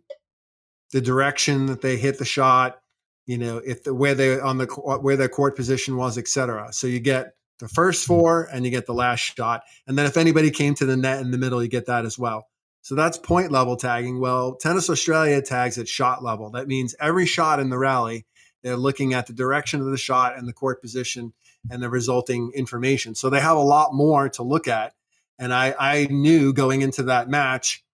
[0.92, 2.78] the direction that they hit the shot,
[3.26, 6.72] you know, if the, where they on the where their court position was, etc.
[6.72, 8.12] So you get the first hmm.
[8.12, 9.62] four and you get the last shot.
[9.86, 12.18] And then if anybody came to the net in the middle, you get that as
[12.18, 12.46] well.
[12.82, 14.20] So that's point level tagging.
[14.20, 16.50] Well, Tennis Australia tags at shot level.
[16.50, 18.26] That means every shot in the rally
[18.62, 21.32] they're looking at the direction of the shot and the court position
[21.70, 23.14] and the resulting information.
[23.14, 24.94] So they have a lot more to look at.
[25.38, 27.84] And I, I knew going into that match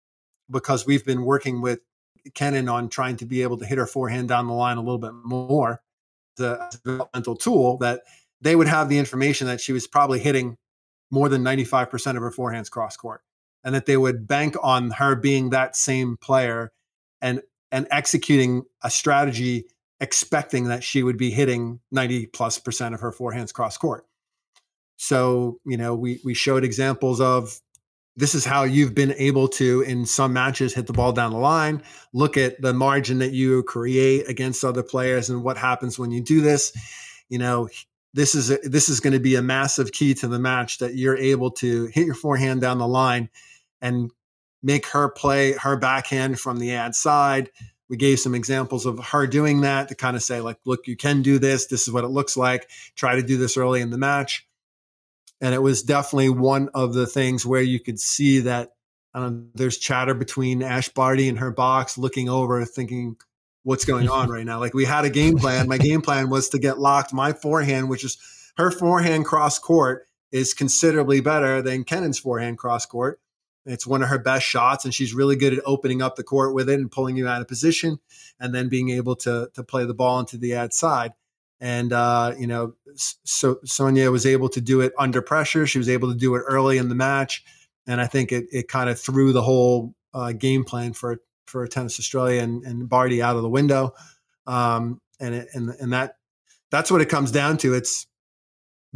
[0.51, 1.81] because we've been working with
[2.35, 4.99] Kenin on trying to be able to hit her forehand down the line a little
[4.99, 5.81] bit more,
[6.37, 8.03] the developmental tool that
[8.41, 10.57] they would have the information that she was probably hitting
[11.11, 13.23] more than 95% of her forehands cross court
[13.65, 16.73] and that they would bank on her being that same player
[17.21, 19.65] and and executing a strategy
[20.01, 24.07] expecting that she would be hitting 90 plus percent of her forehands cross court.
[24.97, 27.61] So, you know, we we showed examples of
[28.17, 31.39] this is how you've been able to in some matches hit the ball down the
[31.39, 31.83] line,
[32.13, 36.21] look at the margin that you create against other players and what happens when you
[36.21, 36.73] do this.
[37.29, 37.69] You know,
[38.15, 40.97] this is a, this is going to be a massive key to the match that
[40.97, 43.31] you're able to hit your forehand down the line
[43.81, 44.11] and
[44.65, 47.51] make her play her backhand from the ad side
[47.89, 50.97] we gave some examples of her doing that to kind of say like look you
[50.97, 51.67] can do this.
[51.67, 52.69] This is what it looks like.
[52.95, 54.47] Try to do this early in the match.
[55.41, 58.73] And it was definitely one of the things where you could see that
[59.15, 63.17] um, there's chatter between ash barty and her box looking over thinking
[63.63, 64.59] what's going on right now?
[64.59, 65.69] Like we had a game plan.
[65.69, 67.13] My game plan was to get locked.
[67.13, 68.19] My forehand which is
[68.57, 73.21] her forehand cross court is considerably better than kenin's forehand cross court
[73.69, 76.55] it's one of her best shots, and she's really good at opening up the court
[76.55, 77.99] with it and pulling you out of position,
[78.41, 81.13] and then being able to to play the ball into the ad side.
[81.61, 85.67] And uh, you know, so Sonia was able to do it under pressure.
[85.67, 87.45] She was able to do it early in the match,
[87.87, 91.67] and I think it it kind of threw the whole uh, game plan for for
[91.67, 93.95] Tennis Australia and, and Barty out of the window.
[94.47, 96.17] Um, and it, and and that
[96.71, 97.75] that's what it comes down to.
[97.75, 98.07] It's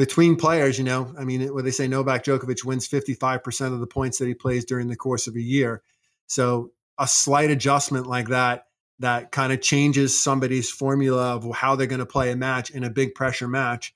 [0.02, 1.14] between players, you know.
[1.16, 4.26] I mean, when they say Novak Djokovic wins fifty five percent of the points that
[4.26, 5.80] he plays during the course of a year.
[6.26, 8.64] So a slight adjustment like that
[8.98, 12.82] that kind of changes somebody's formula of how they're going to play a match in
[12.82, 13.94] a big pressure match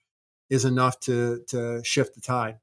[0.48, 2.58] is enough to to shift the tide.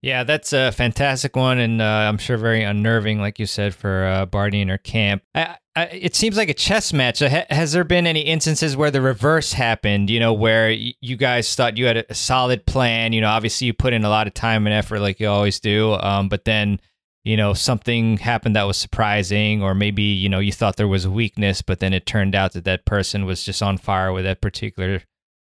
[0.00, 4.04] Yeah, that's a fantastic one, and uh, I'm sure very unnerving, like you said, for
[4.04, 5.24] uh, and her camp.
[5.34, 7.18] I, I, it seems like a chess match.
[7.18, 10.08] Has there been any instances where the reverse happened?
[10.08, 13.12] You know, where you guys thought you had a solid plan.
[13.12, 15.58] You know, obviously you put in a lot of time and effort, like you always
[15.58, 15.94] do.
[15.94, 16.80] Um, but then,
[17.24, 21.06] you know, something happened that was surprising, or maybe you know you thought there was
[21.06, 24.24] a weakness, but then it turned out that that person was just on fire with
[24.24, 25.02] that particular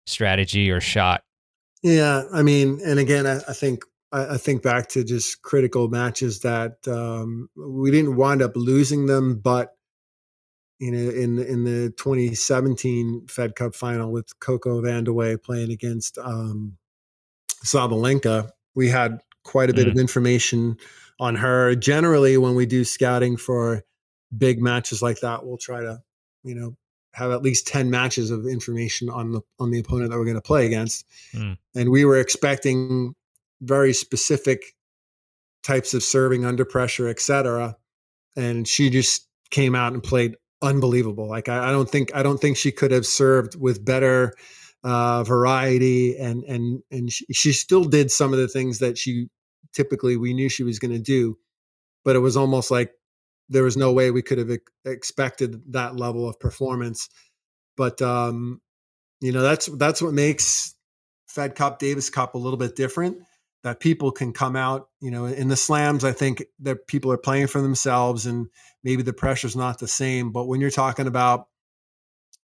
[0.06, 1.24] strategy or shot.
[1.82, 5.88] Yeah, I mean, and again, I, I think I, I, think back to just critical
[5.88, 9.74] matches that um, we didn't wind up losing them, but
[10.78, 16.76] you know, in in the 2017 Fed Cup final with Coco Vandeweghe playing against um,
[17.64, 19.92] Sabalenka, we had quite a bit mm.
[19.92, 20.76] of information
[21.20, 21.76] on her.
[21.76, 23.84] Generally, when we do scouting for
[24.36, 26.02] big matches like that, we'll try to,
[26.42, 26.76] you know,
[27.14, 30.34] have at least 10 matches of information on the on the opponent that we're going
[30.34, 31.06] to play against.
[31.32, 31.58] Mm.
[31.76, 33.14] And we were expecting
[33.62, 34.74] very specific
[35.62, 37.76] types of serving under pressure, etc.
[38.36, 41.28] And she just came out and played unbelievable.
[41.28, 44.34] Like I, I, don't think I don't think she could have served with better
[44.82, 49.28] uh, variety, and and and she, she, still did some of the things that she
[49.72, 51.38] typically we knew she was going to do,
[52.04, 52.92] but it was almost like
[53.48, 54.50] there was no way we could have
[54.84, 57.08] expected that level of performance.
[57.76, 58.60] But um,
[59.20, 60.74] you know that's that's what makes
[61.28, 63.18] Fed Cup Davis Cup a little bit different
[63.62, 67.18] that people can come out, you know, in the slams, I think that people are
[67.18, 68.48] playing for themselves and
[68.82, 70.32] maybe the pressure's not the same.
[70.32, 71.46] But when you're talking about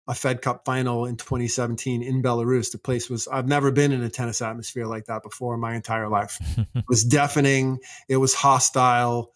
[0.07, 4.01] a Fed Cup final in 2017 in Belarus, the place was, I've never been in
[4.01, 6.37] a tennis atmosphere like that before in my entire life.
[6.75, 9.33] it was deafening, it was hostile.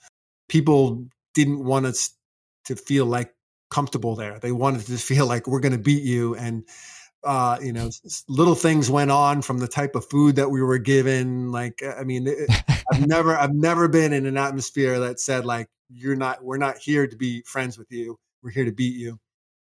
[0.49, 2.09] People didn't want us
[2.65, 3.33] to feel like
[3.69, 4.39] comfortable there.
[4.39, 6.35] They wanted to feel like we're going to beat you.
[6.35, 6.63] And,
[7.27, 7.89] uh, you know,
[8.29, 11.51] little things went on from the type of food that we were given.
[11.51, 12.49] Like, I mean, it,
[12.89, 16.77] I've never, I've never been in an atmosphere that said like, you're not, we're not
[16.77, 18.17] here to be friends with you.
[18.41, 19.19] We're here to beat you.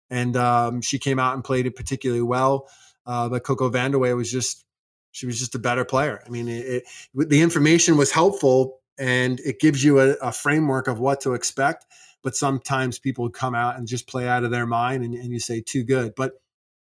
[0.10, 2.68] And um, she came out and played it particularly well.
[3.06, 4.66] Uh, but Coco Vandeweghe was just,
[5.14, 6.22] she was just a better player.
[6.26, 6.84] I mean, it,
[7.16, 11.34] it, the information was helpful and it gives you a, a framework of what to
[11.34, 11.86] expect.
[12.24, 15.40] But sometimes people come out and just play out of their mind and, and you
[15.40, 16.14] say too good.
[16.16, 16.34] But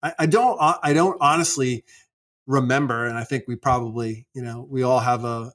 [0.03, 1.85] I, I don't uh, I don't honestly
[2.47, 5.53] remember, and I think we probably you know we all have a,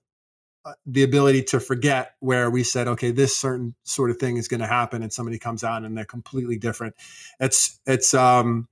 [0.65, 4.47] a the ability to forget where we said okay this certain sort of thing is
[4.47, 6.95] going to happen and somebody comes out and they're completely different.
[7.39, 8.67] It's it's um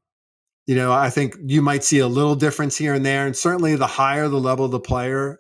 [0.68, 3.76] you know I think you might see a little difference here and there, and certainly
[3.76, 5.40] the higher the level of the player,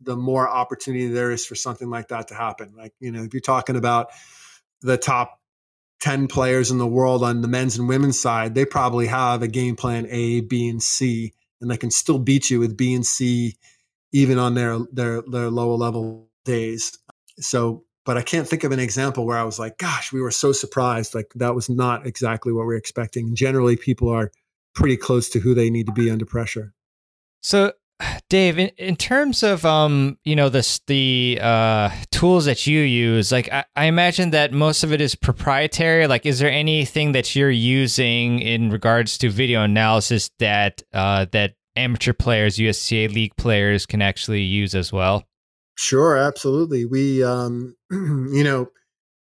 [0.00, 2.74] the more opportunity there is for something like that to happen.
[2.76, 4.08] Like you know if you're talking about
[4.82, 5.39] the top
[6.00, 9.48] 10 players in the world on the men's and women's side, they probably have a
[9.48, 13.06] game plan A, B, and C, and they can still beat you with B and
[13.06, 13.56] C
[14.12, 16.98] even on their their their lower level days.
[17.38, 20.30] So, but I can't think of an example where I was like, gosh, we were
[20.30, 21.14] so surprised.
[21.14, 23.34] Like that was not exactly what we are expecting.
[23.34, 24.30] Generally, people are
[24.74, 26.72] pretty close to who they need to be under pressure.
[27.40, 27.72] So
[28.28, 33.32] Dave, in, in terms of um, you know, the the uh, tools that you use,
[33.32, 36.06] like I, I imagine that most of it is proprietary.
[36.06, 41.54] Like, is there anything that you're using in regards to video analysis that uh, that
[41.76, 45.24] amateur players, USTA league players, can actually use as well?
[45.76, 46.84] Sure, absolutely.
[46.84, 48.68] We, um, you know,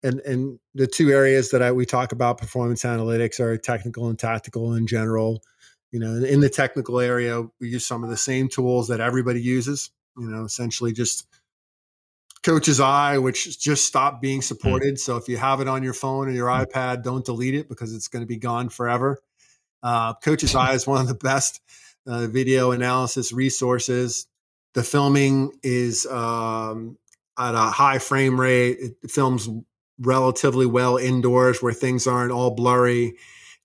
[0.03, 4.17] and and the two areas that I, we talk about performance analytics are technical and
[4.17, 5.41] tactical in general
[5.91, 9.41] you know in the technical area we use some of the same tools that everybody
[9.41, 11.27] uses you know essentially just
[12.43, 14.43] coach's eye which just stopped being hmm.
[14.43, 14.99] supported mm.
[14.99, 16.65] so if you have it on your phone or your mm.
[16.65, 19.19] ipad don't delete it because it's going to be gone forever
[19.83, 21.61] uh, coach's eye is one of the best
[22.07, 24.27] uh, video analysis resources
[24.73, 26.97] the filming is um,
[27.37, 29.49] at a high frame rate it films
[29.99, 33.15] relatively well indoors where things aren't all blurry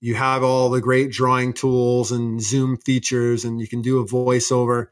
[0.01, 4.07] you have all the great drawing tools and Zoom features, and you can do a
[4.07, 4.89] voiceover.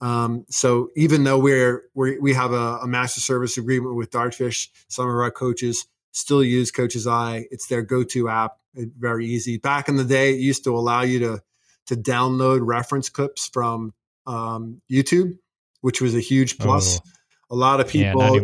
[0.00, 4.68] Um, so even though we're, we're we have a, a, master service agreement with Dartfish,
[4.88, 7.46] some of our coaches still use Coach's Eye.
[7.52, 8.56] It's their go-to app.
[8.74, 9.58] It's very easy.
[9.58, 11.42] Back in the day, it used to allow you to
[11.86, 13.92] to download reference clips from
[14.26, 15.38] um, YouTube,
[15.82, 16.98] which was a huge plus.
[16.98, 17.08] Oh.
[17.50, 18.40] A lot of people, yeah.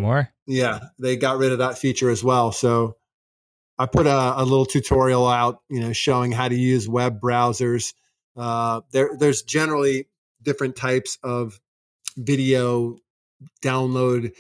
[0.47, 2.53] Yeah, they got rid of that feature as well.
[2.53, 2.98] So
[3.79, 7.95] I put a, a little tutorial out, you know, showing how to use web browsers.
[8.37, 10.09] Uh, there, there's generally
[10.43, 11.61] different types of
[12.17, 12.99] video
[13.63, 14.33] download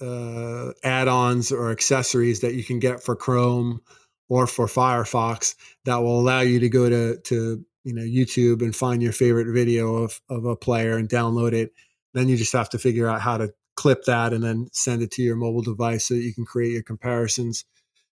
[0.00, 3.80] uh, add-ons or accessories that you can get for Chrome
[4.28, 5.54] or for Firefox
[5.84, 9.52] that will allow you to go to to you know YouTube and find your favorite
[9.52, 11.72] video of of a player and download it.
[12.14, 15.10] Then you just have to figure out how to clip that and then send it
[15.12, 17.64] to your mobile device so that you can create your comparisons.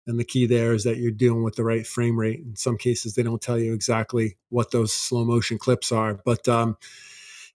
[0.06, 2.40] And the key there is that you're dealing with the right frame rate.
[2.40, 6.46] In some cases, they don't tell you exactly what those slow motion clips are, but
[6.48, 6.76] um,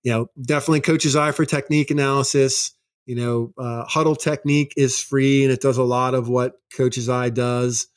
[0.03, 2.73] you know, definitely Coach's Eye for technique analysis.
[3.05, 7.09] You know, uh, Hudl Technique is free and it does a lot of what Coach's
[7.09, 7.87] Eye does.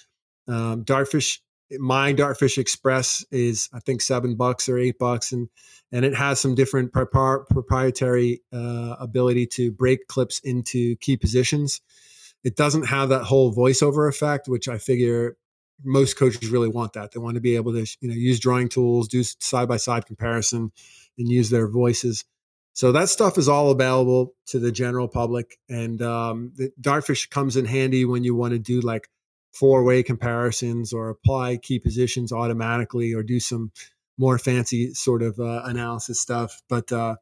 [0.49, 1.39] Um, Dartfish,
[1.79, 5.49] my Dartfish Express is I think seven bucks or eight bucks, and
[5.93, 11.81] and it has some different proprietary uh, ability to break clips into key positions.
[12.45, 15.37] It doesn't have that whole voiceover effect, which I figure
[15.83, 17.13] most coaches really want that.
[17.13, 20.07] They want to be able to you know use drawing tools, do side by side
[20.07, 20.71] comparison,
[21.19, 22.25] and use their voices.
[22.75, 27.57] So that stuff is all available to the general public, and um, the Dartfish comes
[27.57, 29.09] in handy when you want to do like
[29.53, 33.71] four way comparisons or apply key positions automatically or do some
[34.19, 36.61] more fancy sort of uh, analysis stuff.
[36.69, 37.17] But uh,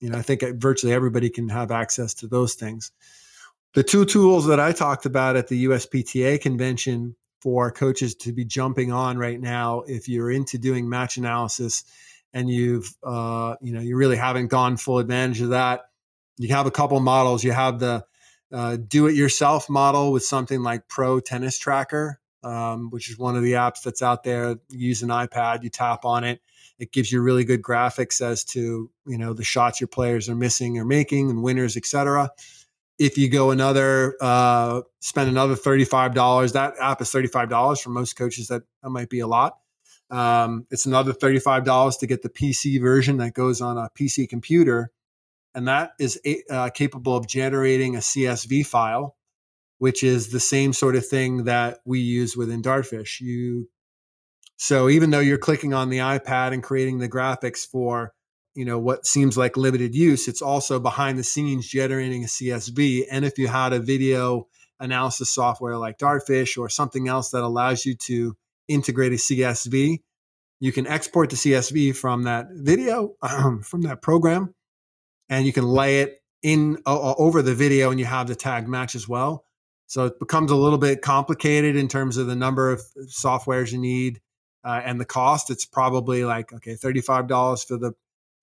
[0.00, 2.92] you know, I think virtually everybody can have access to those things.
[3.74, 8.44] The two tools that I talked about at the USPTA convention for coaches to be
[8.44, 11.84] jumping on right now, if you're into doing match analysis
[12.32, 15.82] and you've uh, you know you really haven't gone full advantage of that
[16.38, 17.44] you have a couple models.
[17.44, 18.04] You have the
[18.52, 23.36] uh, do it yourself model with something like pro tennis tracker um, which is one
[23.36, 24.50] of the apps that's out there.
[24.70, 26.40] You use an ipad you tap on it.
[26.78, 30.36] It gives you really good graphics as to you know the shots your players are
[30.36, 32.30] missing or making and winners etc
[32.98, 38.48] if you go another uh, spend another $35 that app is $35 for most coaches
[38.48, 39.58] that, that might be a lot
[40.10, 44.90] um, it's another $35 to get the PC version that goes on a PC computer.
[45.54, 46.20] And that is
[46.50, 49.16] uh, capable of generating a CSV file,
[49.78, 53.20] which is the same sort of thing that we use within Dartfish.
[53.20, 53.68] You,
[54.56, 58.14] so even though you're clicking on the iPad and creating the graphics for,
[58.58, 63.04] you know, what seems like limited use, it's also behind the scenes generating a CSV.
[63.08, 64.48] And if you had a video
[64.80, 68.36] analysis software like Dartfish or something else that allows you to
[68.66, 70.02] integrate a CSV.
[70.60, 73.14] You can export the CSV from that video,
[73.62, 74.54] from that program,
[75.28, 78.94] and you can lay it in over the video and you have the tag match
[78.94, 79.44] as well.
[79.86, 83.78] So it becomes a little bit complicated in terms of the number of softwares you
[83.78, 84.20] need
[84.64, 85.48] uh, and the cost.
[85.50, 87.94] It's probably like, okay, $35 for the,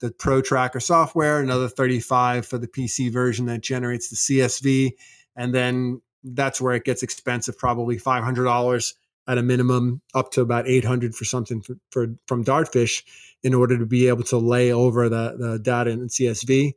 [0.05, 4.91] the Pro Tracker software, another 35 for the PC version that generates the CSV.
[5.35, 8.93] And then that's where it gets expensive, probably $500
[9.27, 13.03] at a minimum up to about 800 for something for, for from dartfish
[13.43, 16.73] in order to be able to lay over the, the data in CSV.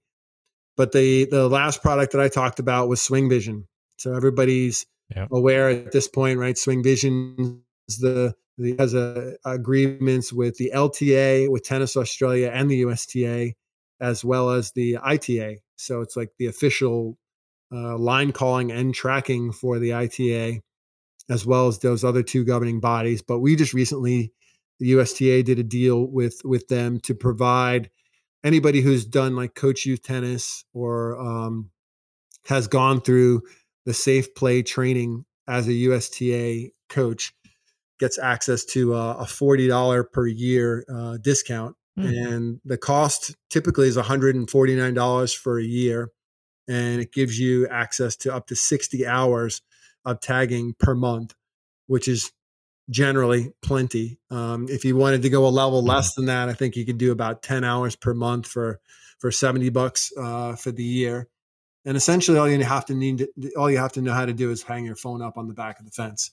[0.77, 3.67] But the the last product that I talked about was Swing Vision.
[3.97, 4.87] So everybody's
[5.31, 6.57] aware at this point, right?
[6.57, 12.71] Swing Vision is the, the has a, agreements with the LTA, with Tennis Australia, and
[12.71, 13.55] the USTA,
[14.01, 15.59] as well as the ITA.
[15.77, 17.17] So it's like the official
[17.73, 20.61] uh, line calling and tracking for the ITA
[21.31, 23.23] as well as those other two governing bodies.
[23.23, 24.33] But we just recently,
[24.79, 27.91] the USTA did a deal with with them to provide
[28.45, 31.71] anybody who's done like coach youth tennis or um,
[32.47, 33.43] has gone through
[33.85, 37.35] the safe play training as a USTA coach
[37.99, 41.77] gets access to a, a $40 per year uh, discount.
[41.99, 42.27] Mm.
[42.27, 46.11] And the cost typically is $149 for a year.
[46.69, 49.63] And it gives you access to up to 60 hours
[50.05, 51.35] of tagging per month,
[51.87, 52.31] which is
[52.91, 54.19] generally plenty.
[54.31, 55.91] Um, if you wanted to go a level mm-hmm.
[55.91, 58.81] less than that, I think you could do about 10 hours per month for,
[59.19, 61.29] for 70 bucks uh, for the year.
[61.85, 64.33] And essentially all you have to need, to, all you have to know how to
[64.33, 66.33] do is hang your phone up on the back of the fence.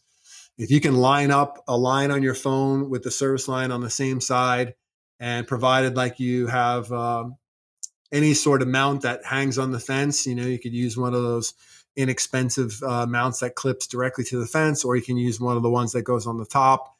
[0.57, 3.81] If you can line up a line on your phone with the service line on
[3.81, 4.75] the same side,
[5.19, 7.37] and provided like you have um,
[8.11, 11.13] any sort of mount that hangs on the fence, you know, you could use one
[11.13, 11.53] of those
[11.95, 15.63] inexpensive uh, mounts that clips directly to the fence, or you can use one of
[15.63, 16.95] the ones that goes on the top.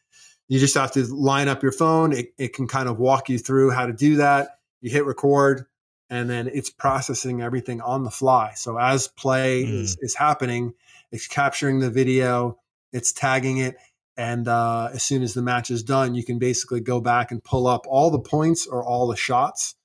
[0.47, 2.13] You just have to line up your phone.
[2.13, 4.59] It, it can kind of walk you through how to do that.
[4.79, 5.65] You hit record,
[6.09, 8.53] and then it's processing everything on the fly.
[8.55, 9.81] So as play mm.
[9.81, 10.73] is, is happening,
[11.11, 12.59] it's capturing the video,
[12.91, 13.75] it's tagging it,
[14.17, 17.43] and uh, as soon as the match is done, you can basically go back and
[17.43, 19.75] pull up all the points or all the shots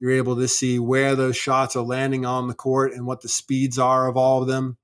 [0.00, 3.28] you're able to see where those shots are landing on the court and what the
[3.28, 4.76] speeds are of all of them.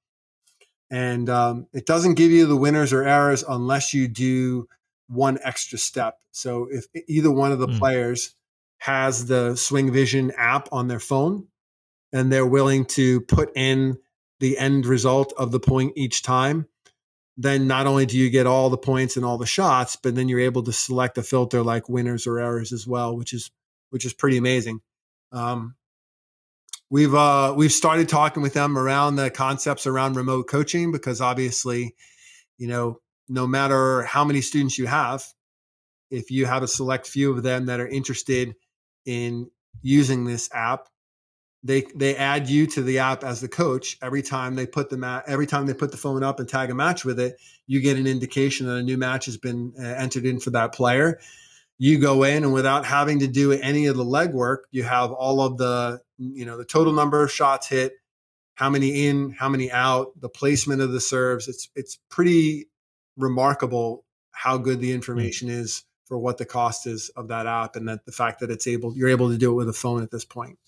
[0.91, 4.69] and um, it doesn't give you the winners or errors unless you do
[5.09, 6.19] one extra step.
[6.31, 7.79] So if either one of the mm.
[7.79, 8.35] players
[8.79, 11.49] has the Swing Vision app on their phone
[12.13, 13.99] and they're willing to put in
[14.41, 16.67] the end result of the point each time,
[17.37, 20.29] then not only do you get all the points and all the shots, but then
[20.29, 23.51] you're able to select a filter like winners or errors as well, which is
[23.91, 24.81] which is pretty amazing.
[25.33, 25.75] Um,
[26.91, 31.95] we've uh, we've started talking with them around the concepts around remote coaching because obviously,
[32.57, 35.25] you know, no matter how many students you have,
[36.11, 38.55] if you have a select few of them that are interested
[39.05, 39.51] in
[39.83, 40.89] using this app,
[41.65, 43.97] they they add you to the app as the coach.
[44.03, 46.71] Every time they put the mat every time they put the phone up and tag
[46.71, 49.83] a match with it you get an indication that a new match has been uh,
[49.83, 51.19] entered in for that player.
[51.79, 55.41] You go in and without having to do any of the legwork you have all
[55.41, 57.95] of the you know the total number of shots hit
[58.55, 61.49] how many in how many out the placement of the serves.
[61.49, 62.69] It's it's pretty
[63.17, 64.97] remarkable how good the hmm.
[64.97, 68.51] information is for what the cost is of that app and that the fact that
[68.51, 70.59] it's able you're able to do it with a phone at this point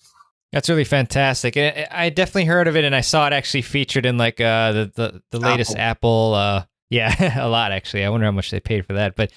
[0.51, 1.57] that's really fantastic.
[1.57, 4.91] I definitely heard of it, and I saw it actually featured in like uh, the
[4.95, 6.33] the, the latest Apple.
[6.33, 8.05] Apple uh, yeah, a lot actually.
[8.05, 9.15] I wonder how much they paid for that.
[9.15, 9.31] But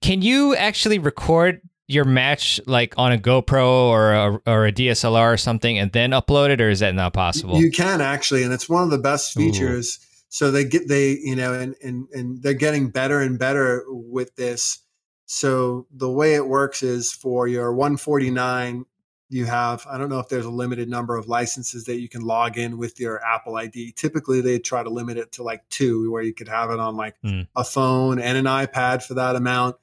[0.00, 5.34] can you actually record your match like on a GoPro or a, or a DSLR
[5.34, 7.58] or something, and then upload it, or is that not possible?
[7.60, 9.98] You can actually, and it's one of the best features.
[10.00, 10.06] Ooh.
[10.30, 14.34] So they get they you know, and and and they're getting better and better with
[14.36, 14.80] this.
[15.26, 18.84] So the way it works is for your 149
[19.30, 22.22] you have i don't know if there's a limited number of licenses that you can
[22.22, 26.10] log in with your apple id typically they try to limit it to like two
[26.10, 27.46] where you could have it on like mm.
[27.56, 29.76] a phone and an ipad for that amount.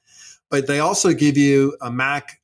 [0.50, 2.40] But they also give you a mac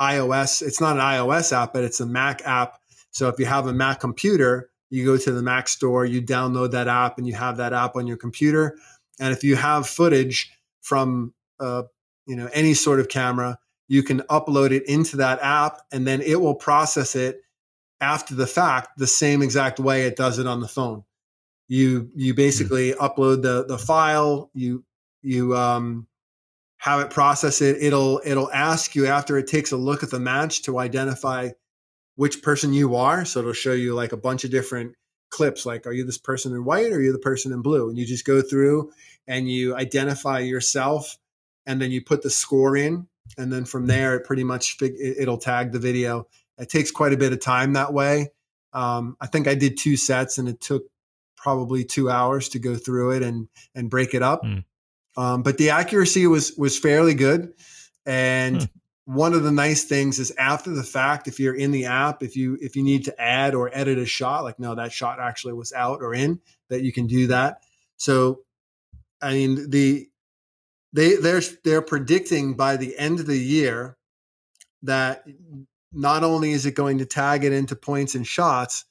[0.00, 2.80] ios it's not an ios app but it's a mac app.
[3.10, 6.70] So if you have a mac computer you go to the mac store you download
[6.72, 8.78] that app and you have that app on your computer.
[9.20, 10.50] And if you have footage
[10.80, 11.84] from uh,
[12.26, 13.58] you know any sort of camera
[13.88, 17.42] you can upload it into that app and then it will process it
[18.00, 21.04] after the fact the same exact way it does it on the phone
[21.68, 22.36] you you hmm.
[22.36, 23.04] basically mm-hmm.
[23.04, 24.84] upload the the file you
[25.22, 26.06] you um
[26.78, 30.20] have it process it it'll it'll ask you after it takes a look at the
[30.20, 31.48] match to identify
[32.16, 34.94] which person you are so it'll show you like a bunch of different
[35.30, 37.88] clips like are you this person in white or are you the person in blue
[37.88, 38.90] and you just go through
[39.26, 41.16] and you identify yourself
[41.66, 43.08] and then you put the score in
[43.38, 46.26] and then from there it pretty much it'll tag the video.
[46.58, 48.30] It takes quite a bit of time that way.
[48.72, 50.82] Um, i think i did two sets and it took
[51.44, 54.42] probably two hours to go through it and and break it up.
[54.42, 54.64] Mm.
[55.16, 57.52] um, but the accuracy was was fairly good.
[58.06, 58.70] And mm.
[59.04, 62.34] one of the nice things is after the fact if you're in the app if
[62.34, 65.52] you if you need to add or edit a shot like no that shot actually
[65.52, 67.58] was out or in that you can do that.
[67.96, 68.40] So
[69.20, 70.08] i mean the
[70.94, 73.96] they they're they're predicting by the end of the year
[74.82, 75.24] that
[75.92, 78.84] not only is it going to tag it into points and shots,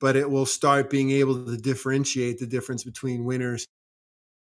[0.00, 3.66] but it will start being able to differentiate the difference between winners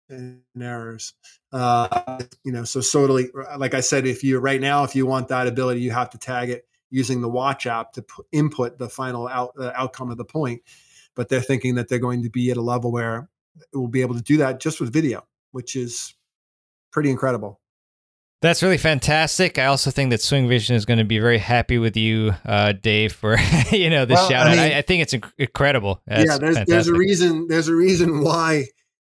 [0.08, 1.14] and errors.
[1.52, 5.28] Uh, you know, so totally, like I said, if you right now, if you want
[5.28, 8.88] that ability, you have to tag it using the watch app to p- input the
[8.88, 10.62] final out, uh, outcome of the point.
[11.14, 13.28] But they're thinking that they're going to be at a level where
[13.72, 16.14] it will be able to do that just with video, which is
[16.92, 17.60] pretty incredible.
[18.42, 19.58] That's really fantastic.
[19.58, 22.72] I also think that Swing Vision is going to be very happy with you, uh,
[22.72, 23.36] Dave, for
[23.70, 26.00] you know the well, shout I, mean, I, I, think it's inc- incredible.
[26.06, 28.64] That's yeah, there's there's a reason there's a reason why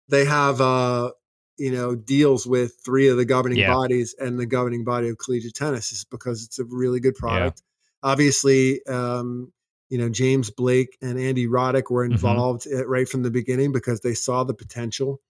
[0.09, 1.13] they have uh,
[1.57, 3.73] you know deals with three of the governing yeah.
[3.73, 7.63] bodies and the governing body of collegiate tennis is because it's a really good product.
[7.65, 8.11] Yeah.
[8.11, 9.51] Obviously, um,
[9.89, 12.13] you know James Blake and Andy Roddick were mm-hmm.
[12.13, 12.91] involved mm-hmm.
[12.91, 15.23] right from the beginning because they saw the potential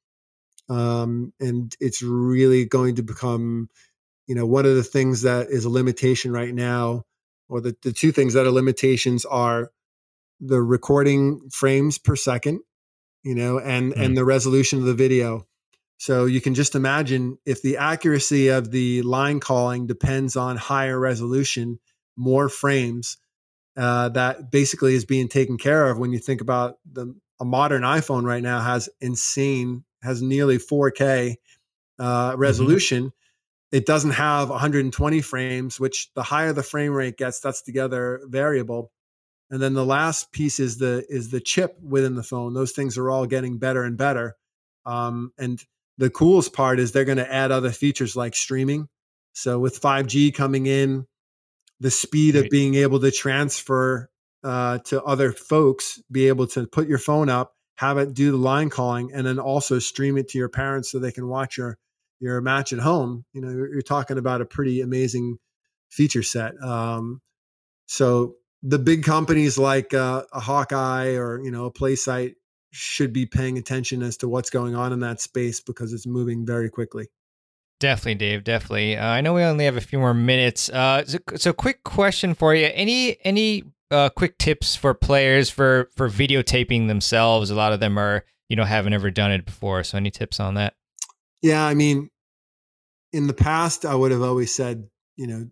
[0.73, 3.69] um, and it's really going to become
[4.27, 7.05] you know one of the things that is a limitation right now
[7.49, 9.71] or the, the two things that are limitations are
[10.41, 12.61] the recording frames per second
[13.23, 14.01] you know and mm.
[14.03, 15.47] and the resolution of the video
[15.99, 20.99] so you can just imagine if the accuracy of the line calling depends on higher
[20.99, 21.79] resolution
[22.17, 23.19] more frames
[23.77, 27.83] uh, that basically is being taken care of when you think about the a modern
[27.83, 31.37] iphone right now has insane has nearly 4K
[31.99, 32.41] uh, mm-hmm.
[32.41, 33.05] resolution.
[33.05, 33.77] Mm-hmm.
[33.77, 38.21] It doesn't have 120 frames, which the higher the frame rate gets, that's the other
[38.27, 38.93] variable.
[39.51, 42.55] And then the last piece is the is the chip within the phone.
[42.55, 44.37] Those things are all getting better and better.
[44.87, 45.63] Um, and
[45.99, 48.89] the coolest part is they're going to add other features like streaming.
[49.35, 51.07] So with 5G coming in,
[51.81, 54.11] the speed of being able to transfer
[54.43, 58.37] uh, to other folks, be able to put your phone up have it do the
[58.37, 61.79] line calling, and then also stream it to your parents so they can watch your
[62.21, 63.25] your match at home.
[63.33, 65.39] You know, you're, you're talking about a pretty amazing
[65.91, 66.53] feature set.
[66.63, 67.21] Um,
[67.87, 72.35] so the big companies like uh, a Hawkeye or you know a PlaySight
[72.71, 76.47] should be paying attention as to what's going on in that space because it's moving
[76.47, 77.09] very quickly.
[77.81, 78.45] Definitely, Dave.
[78.45, 78.97] Definitely.
[78.97, 80.71] Uh, I know we only have a few more minutes.
[80.71, 85.91] Uh, so, so quick question for you: any any uh, quick tips for players for
[85.97, 87.51] for videotaping themselves?
[87.51, 89.85] A lot of them are you know haven't ever done it before.
[89.85, 90.75] So, any tips on that?
[91.43, 92.09] Yeah, I mean,
[93.13, 95.49] in the past, I would have always said, you know,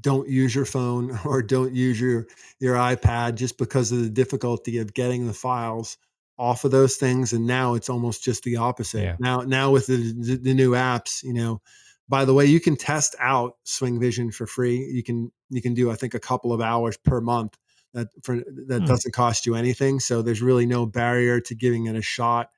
[0.00, 2.26] don't use your phone or don't use your
[2.58, 5.96] your iPad just because of the difficulty of getting the files
[6.38, 9.16] off of those things and now it's almost just the opposite yeah.
[9.18, 11.60] now now with the, the new apps you know
[12.08, 15.74] by the way you can test out swing vision for free you can you can
[15.74, 17.58] do i think a couple of hours per month
[17.94, 18.86] that for that hmm.
[18.86, 22.50] doesn't cost you anything so there's really no barrier to giving it a shot.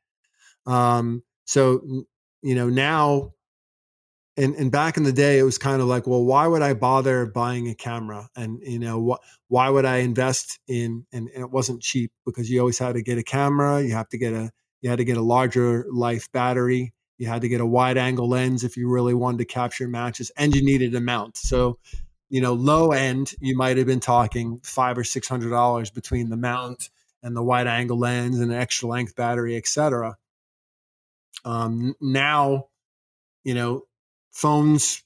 [0.66, 2.05] Um so
[2.43, 3.33] you know now
[4.37, 6.72] and and back in the day it was kind of like well why would i
[6.74, 8.28] bother buying a camera?
[8.37, 12.51] And you know what why would i invest in and, and, it wasn't cheap because
[12.51, 15.05] you always had to get a camera you have to get a you had to
[15.05, 18.89] get a larger life battery you had to get a wide angle lens if you
[18.89, 21.37] really wanted to capture matches and you needed a mount.
[21.37, 21.78] So
[22.33, 26.30] you know low end you might have been talking five or six hundred dollars between
[26.30, 26.89] the mount
[27.22, 30.16] and the wide angle lens and an extra length battery etc
[31.45, 32.64] um, now
[33.45, 33.83] you know
[34.33, 35.03] phones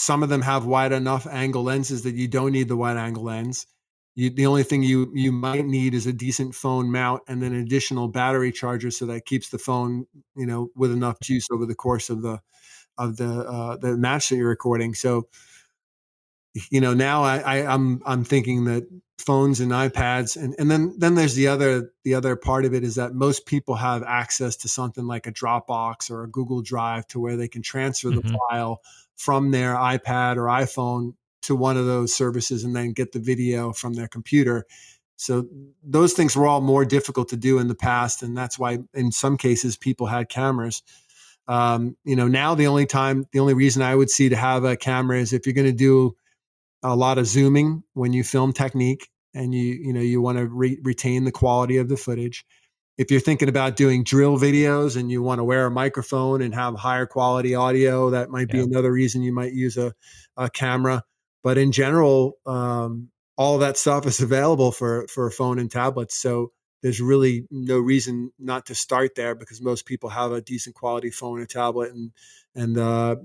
[0.00, 3.24] some of them have wide enough angle lenses that you don't need the wide angle
[3.24, 3.66] lens.
[4.14, 7.52] You, the only thing you you might need is a decent phone mount and then
[7.52, 11.66] an additional battery charger so that keeps the phone you know with enough juice over
[11.66, 12.40] the course of the
[12.96, 14.94] of the uh, the match that you're recording.
[14.94, 15.28] So
[16.70, 18.88] you know now I, I i'm i'm thinking that
[19.20, 22.82] phones and iPads and and then then there's the other the other part of it
[22.82, 27.06] is that most people have access to something like a Dropbox or a Google Drive
[27.08, 28.26] to where they can transfer mm-hmm.
[28.26, 28.80] the file
[29.16, 33.72] from their iPad or iPhone to one of those services and then get the video
[33.72, 34.66] from their computer.
[35.16, 35.46] So
[35.82, 39.12] those things were all more difficult to do in the past and that's why in
[39.12, 40.82] some cases people had cameras.
[41.46, 44.64] Um, you know, now the only time the only reason I would see to have
[44.64, 46.16] a camera is if you're going to do
[46.82, 50.46] a lot of zooming when you film technique and you you know you want to
[50.46, 52.44] re- retain the quality of the footage.
[52.98, 56.54] If you're thinking about doing drill videos and you want to wear a microphone and
[56.54, 58.64] have higher quality audio that might be yeah.
[58.64, 59.94] another reason you might use a,
[60.36, 61.02] a camera.
[61.42, 66.16] But in general um, all that stuff is available for for a phone and tablets
[66.16, 66.52] so
[66.82, 71.10] there's really no reason not to start there because most people have a decent quality
[71.10, 72.12] phone or tablet and
[72.54, 73.16] and uh,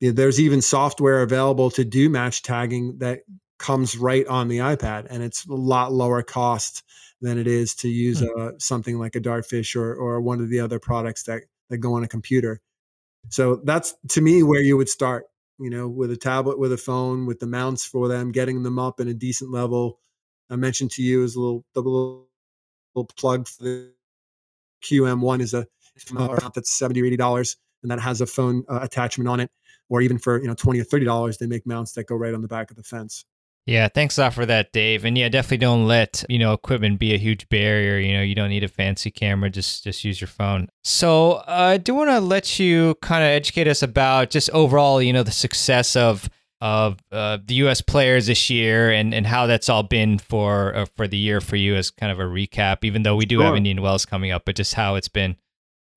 [0.00, 3.20] there's even software available to do match tagging that
[3.58, 6.84] comes right on the iPad, and it's a lot lower cost
[7.20, 8.26] than it is to use hmm.
[8.40, 11.94] uh, something like a Dartfish or or one of the other products that that go
[11.94, 12.60] on a computer.
[13.30, 15.26] So that's to me where you would start.
[15.60, 18.78] You know, with a tablet, with a phone, with the mounts for them, getting them
[18.78, 19.98] up in a decent level.
[20.48, 22.28] I mentioned to you as a little double
[22.94, 23.92] little plug for the
[24.84, 25.66] QM1 is a
[26.12, 29.50] mount that's seventy or eighty dollars, and that has a phone uh, attachment on it
[29.88, 32.34] or even for you know 20 or 30 dollars they make mounts that go right
[32.34, 33.24] on the back of the fence
[33.66, 36.98] yeah thanks a lot for that dave and yeah definitely don't let you know equipment
[36.98, 40.20] be a huge barrier you know you don't need a fancy camera just just use
[40.20, 44.30] your phone so uh, i do want to let you kind of educate us about
[44.30, 46.28] just overall you know the success of
[46.60, 47.80] of uh, the U.S.
[47.80, 51.56] players this year and, and how that's all been for uh, for the year for
[51.56, 52.78] you as kind of a recap.
[52.82, 53.44] Even though we do sure.
[53.44, 55.36] have Indian Wells coming up, but just how it's been.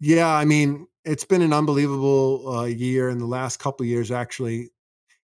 [0.02, 4.72] Yeah, I mean, it's been an unbelievable uh, year in the last couple years actually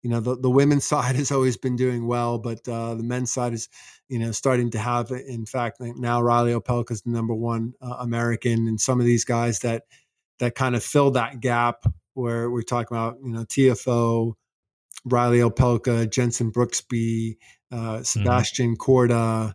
[0.02, 3.32] you know the, the women's side has always been doing well but uh, the men's
[3.32, 3.70] side is
[4.10, 7.98] you know starting to have in fact now Reilly opelka is the number one uh,
[8.00, 9.84] american and some of these guys that
[10.40, 14.34] that kind of fill that gap where we're talking about you know Tiafoe
[15.06, 17.38] Reilly opelka Jenson brooksby
[17.72, 18.04] uh, mm-hmm.
[18.04, 18.92] sebastian mm-hmm.
[18.92, 19.54] korda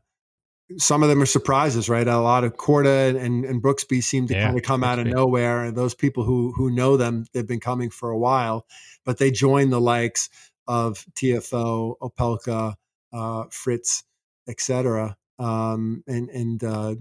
[0.79, 2.07] some of them are surprises, right?
[2.07, 5.07] A lot of Korda and, and Brooksby seem to yeah, kind of come out of
[5.07, 5.65] nowhere.
[5.65, 8.67] And those people who who know them, they've been coming for a while,
[9.05, 10.29] but they join the likes
[10.67, 12.75] of Tiafoe, Opelka,
[13.13, 14.03] uh, Fritz,
[14.49, 15.17] etc.
[15.39, 16.95] Um, and and uh,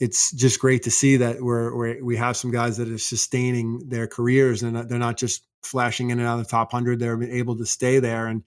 [0.00, 3.88] it's just great to see that we're, we're, we have some guys that are sustaining
[3.88, 6.98] their careers and they're not just flashing in and out of the top hundred.
[6.98, 8.42] They're able to stay there and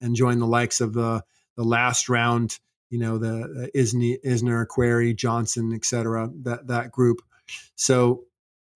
[0.00, 1.22] and join the likes of the
[1.56, 2.58] the last round
[2.92, 7.22] you know the uh, Isner, Isner, Querrey, Johnson, et cetera, that that group.
[7.74, 8.24] So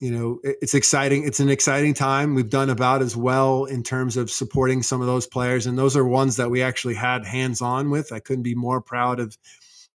[0.00, 1.24] you know it's exciting.
[1.24, 2.34] It's an exciting time.
[2.34, 5.96] We've done about as well in terms of supporting some of those players, and those
[5.96, 8.12] are ones that we actually had hands on with.
[8.12, 9.38] I couldn't be more proud of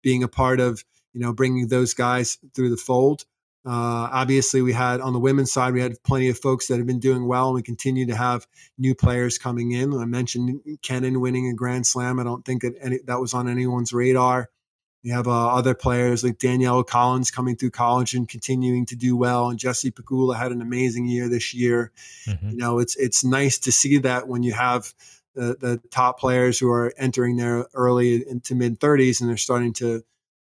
[0.01, 3.25] being a part of you know, bringing those guys through the fold.
[3.63, 6.87] Uh, obviously, we had on the women's side, we had plenty of folks that have
[6.87, 8.47] been doing well, and we continue to have
[8.77, 9.93] new players coming in.
[9.93, 12.19] I mentioned Kenin winning a Grand Slam.
[12.19, 14.49] I don't think that any, that was on anyone's radar.
[15.03, 19.15] We have uh, other players like Danielle Collins coming through college and continuing to do
[19.15, 21.91] well, and Jessie Pegula had an amazing year this year.
[22.27, 22.49] Mm-hmm.
[22.51, 24.93] You know, it's it's nice to see that when you have
[25.35, 29.73] the, the top players who are entering their early into mid 30s and they're starting
[29.73, 30.03] to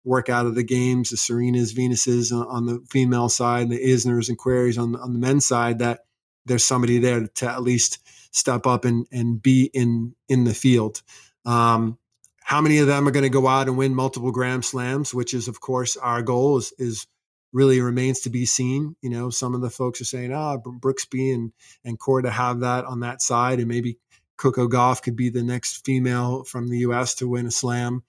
[0.03, 4.29] work out of the games, the Serenas, Venuses on, the female side, and the Isners
[4.29, 6.05] and Querreys on, on the men's side, that
[6.45, 7.99] there's somebody there to at least
[8.31, 11.01] step up and, and be in in the field.
[11.45, 11.97] Um,
[12.43, 15.33] how many of them are going to go out and win multiple Grand Slams, which
[15.33, 17.07] is, of course, our goal is, is
[17.53, 18.95] really remains to be seen.
[19.01, 21.51] You know, some of the folks are saying, ah, oh, Brooksby and,
[21.85, 23.99] and Korda have that on that side, and maybe
[24.37, 27.15] Coco Gauff could be the next female from the U.S.
[27.15, 28.03] to win a slam.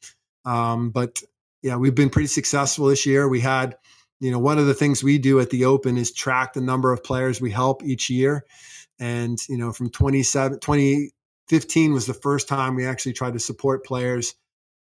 [0.44, 1.22] Um, but
[1.62, 3.28] yeah, we've been pretty successful this year.
[3.28, 3.76] We had,
[4.20, 6.92] you know, one of the things we do at the Open is track the number
[6.92, 8.44] of players we help each year.
[8.98, 13.84] And, you know, from 27, 2015 was the first time we actually tried to support
[13.84, 14.34] players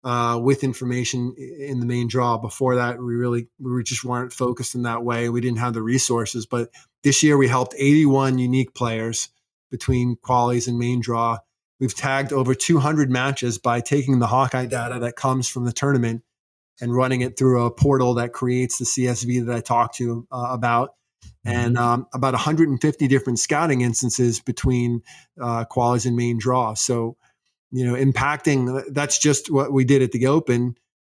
[0.03, 2.39] uh, with information in the main draw.
[2.39, 5.28] Before that, we really, we just weren't focused in that way.
[5.28, 6.47] We didn't have the resources.
[6.47, 6.70] But
[7.03, 9.28] this year we helped 81 unique players
[9.70, 11.39] between qualies and main draw.
[11.78, 16.22] We've tagged over 200 matches by taking the Hawkeye data that comes from the tournament
[16.81, 20.49] and running it through a portal that creates the CSV that I talked to uh,
[20.51, 20.95] about,
[21.45, 21.85] and mm-hmm.
[21.85, 25.03] um, about 150 different scouting instances between
[25.41, 26.74] uh, qualies and main draw.
[26.74, 27.16] So,
[27.70, 30.76] you know, impacting that's just what we did at the Open.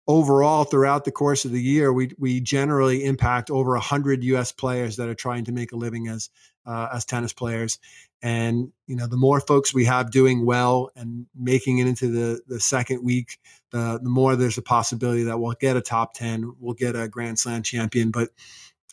[0.08, 4.52] Overall, throughout the course of the year, we we generally impact over 100 U.S.
[4.52, 6.30] players that are trying to make a living as
[6.66, 7.78] uh, as tennis players.
[8.22, 12.42] And you know, the more folks we have doing well and making it into the
[12.48, 13.40] the second week,
[13.72, 17.08] the the more there's a possibility that we'll get a top ten, we'll get a
[17.08, 18.12] Grand Slam champion.
[18.12, 18.30] But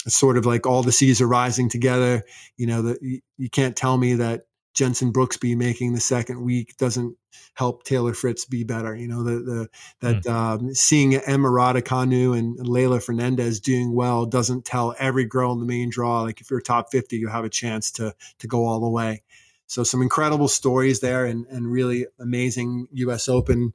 [0.07, 2.25] it's sort of like all the seas are rising together.
[2.57, 4.47] You know, that you, you can't tell me that
[4.79, 7.17] Jenson Brooksby making the second week doesn't
[7.55, 8.95] help Taylor Fritz be better.
[8.95, 9.69] You know, the, the
[10.01, 10.31] that mm.
[10.31, 15.67] um, seeing Emma Raducanu and Leylah Fernandez doing well doesn't tell every girl in the
[15.67, 18.79] main draw like if you're top 50, you have a chance to to go all
[18.79, 19.25] the way.
[19.67, 23.29] So some incredible stories there and and really amazing U.S.
[23.29, 23.75] Open.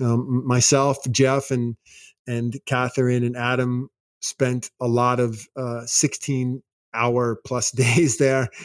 [0.00, 1.76] Um, myself, Jeff, and
[2.26, 3.88] and Catherine and Adam
[4.20, 6.60] spent a lot of uh, 16
[6.94, 8.48] hour plus days there.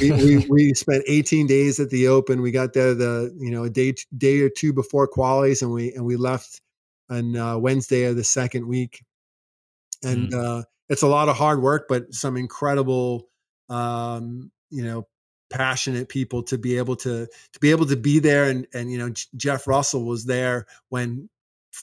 [0.00, 2.40] We, we, we, spent 18 days at the Open.
[2.40, 5.92] We got there the you know a day day or two before qualies, and we
[5.92, 6.62] and we left
[7.10, 9.04] on uh, Wednesday of the second week.
[10.02, 10.60] And mm.
[10.60, 13.28] uh, it's a lot of hard work, but some incredible,
[13.68, 15.06] um, you know,
[15.50, 18.44] passionate people to be able to to be able to be there.
[18.44, 21.28] And and you know, Jeff Russell was there when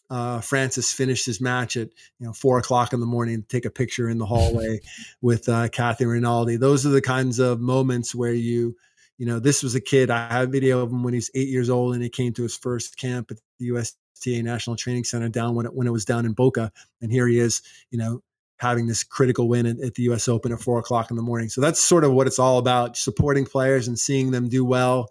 [0.10, 1.90] uh, Frances finished his match at
[2.20, 4.80] you know four o'clock in the morning, take a picture in the hallway
[5.22, 6.58] with uh, Kathy Rinaldi.
[6.58, 8.76] Those are the kinds of moments where you,
[9.18, 10.10] you know, this was a kid.
[10.10, 12.44] I have a video of him when he's eight years old, and he came to
[12.44, 16.06] his first camp at the USTA National Training Center down when it when it was
[16.06, 16.72] down in Boca,
[17.02, 18.22] and here he is, you know,
[18.58, 20.28] having this critical win at, at the U.S.
[20.28, 21.50] Open at four o'clock in the morning.
[21.50, 25.10] So that's sort of what it's all about: supporting players and seeing them do well.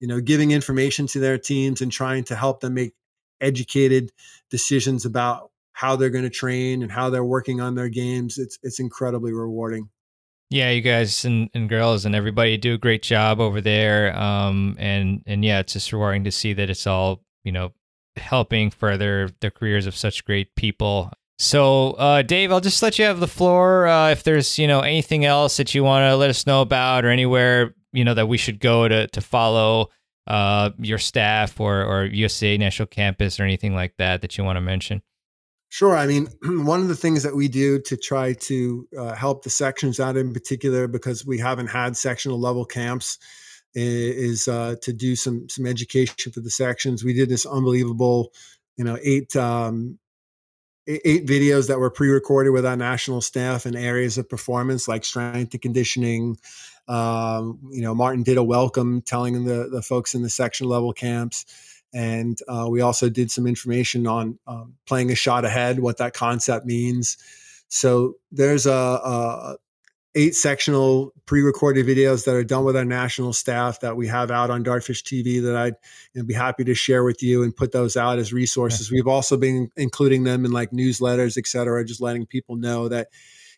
[0.00, 2.94] You know, giving information to their teams and trying to help them make
[3.40, 4.12] educated
[4.50, 8.38] decisions about how they're going to train and how they're working on their games.
[8.38, 9.88] It's it's incredibly rewarding.
[10.50, 14.16] Yeah, you guys and, and girls and everybody do a great job over there.
[14.18, 17.72] Um, and and yeah, it's just rewarding to see that it's all you know
[18.16, 21.12] helping further the careers of such great people.
[21.38, 23.86] So, uh, Dave, I'll just let you have the floor.
[23.86, 27.04] Uh, if there's you know anything else that you want to let us know about,
[27.04, 29.90] or anywhere you know that we should go to to follow
[30.28, 34.56] uh, your staff or, or USTA National Campus or anything like that that you want
[34.56, 35.02] to mention?
[35.70, 35.96] Sure.
[35.96, 39.50] I mean, one of the things that we do to try to uh, help the
[39.50, 43.18] sections out in particular, because we haven't had sectional level camps,
[43.74, 47.04] is uh, to do some some education for the sections.
[47.04, 48.32] We did this unbelievable,
[48.76, 49.98] you know, eight um,
[50.86, 55.52] eight videos that were pre-recorded with our national staff in areas of performance like strength
[55.52, 56.38] and conditioning,
[56.88, 60.92] um, you know, Martin did a welcome telling the, the folks in the section level
[60.92, 61.44] camps.
[61.94, 66.14] And uh, we also did some information on um, playing a shot ahead, what that
[66.14, 67.16] concept means.
[67.68, 69.56] So there's a, a
[70.14, 74.50] eight sectional pre-recorded videos that are done with our national staff that we have out
[74.50, 75.74] on Dartfish TV that I'd
[76.14, 78.90] you know, be happy to share with you and put those out as resources.
[78.90, 83.08] We've also been including them in like newsletters, et cetera, just letting people know that,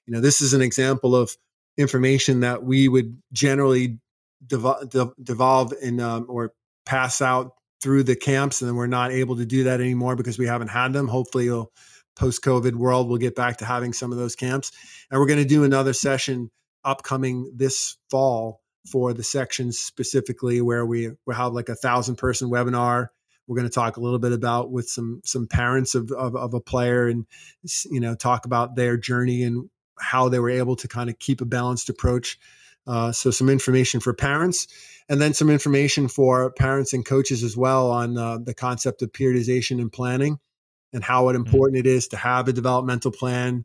[0.06, 1.36] you know, this is an example of
[1.80, 3.98] information that we would generally
[4.46, 6.52] dev- devolve in um, or
[6.86, 10.46] pass out through the camps and we're not able to do that anymore because we
[10.46, 11.48] haven't had them hopefully
[12.16, 14.72] post COVID world, we'll get back to having some of those camps.
[15.10, 16.50] And we're going to do another session
[16.84, 18.60] upcoming this fall
[18.90, 23.08] for the sections specifically where we we have like a thousand person webinar
[23.46, 26.54] we're going to talk a little bit about with some some parents of, of, of
[26.54, 27.26] a player and
[27.90, 29.68] you know talk about their journey and
[30.00, 32.38] how they were able to kind of keep a balanced approach
[32.86, 34.66] uh, so some information for parents
[35.08, 39.12] and then some information for parents and coaches as well on uh, the concept of
[39.12, 40.38] periodization and planning
[40.92, 41.36] and how mm-hmm.
[41.36, 41.88] important mm-hmm.
[41.88, 43.64] it is to have a developmental plan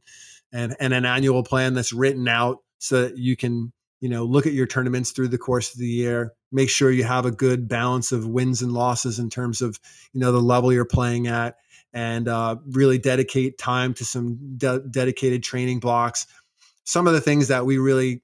[0.51, 3.71] and, and an annual plan that's written out so that you can
[4.01, 7.03] you know look at your tournaments through the course of the year make sure you
[7.03, 9.79] have a good balance of wins and losses in terms of
[10.13, 11.55] you know the level you're playing at
[11.95, 16.27] and uh, really dedicate time to some de- dedicated training blocks
[16.85, 18.21] some of the things that we really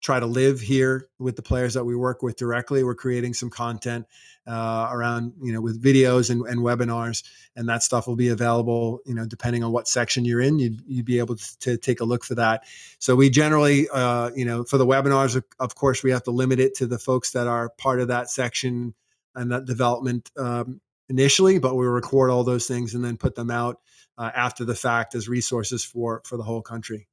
[0.00, 2.82] try to live here with the players that we work with directly.
[2.82, 4.06] We're creating some content
[4.46, 7.22] uh, around, you know, with videos and, and, webinars,
[7.54, 10.80] and that stuff will be available, you know, depending on what section you're in, you'd,
[10.86, 12.64] you'd be able to, to take a look for that.
[12.98, 16.58] So we generally, uh, you know, for the webinars, of course, we have to limit
[16.58, 18.94] it to the folks that are part of that section
[19.34, 20.80] and that development um,
[21.10, 23.80] initially, but we record all those things and then put them out
[24.16, 27.08] uh, after the fact as resources for for the whole country.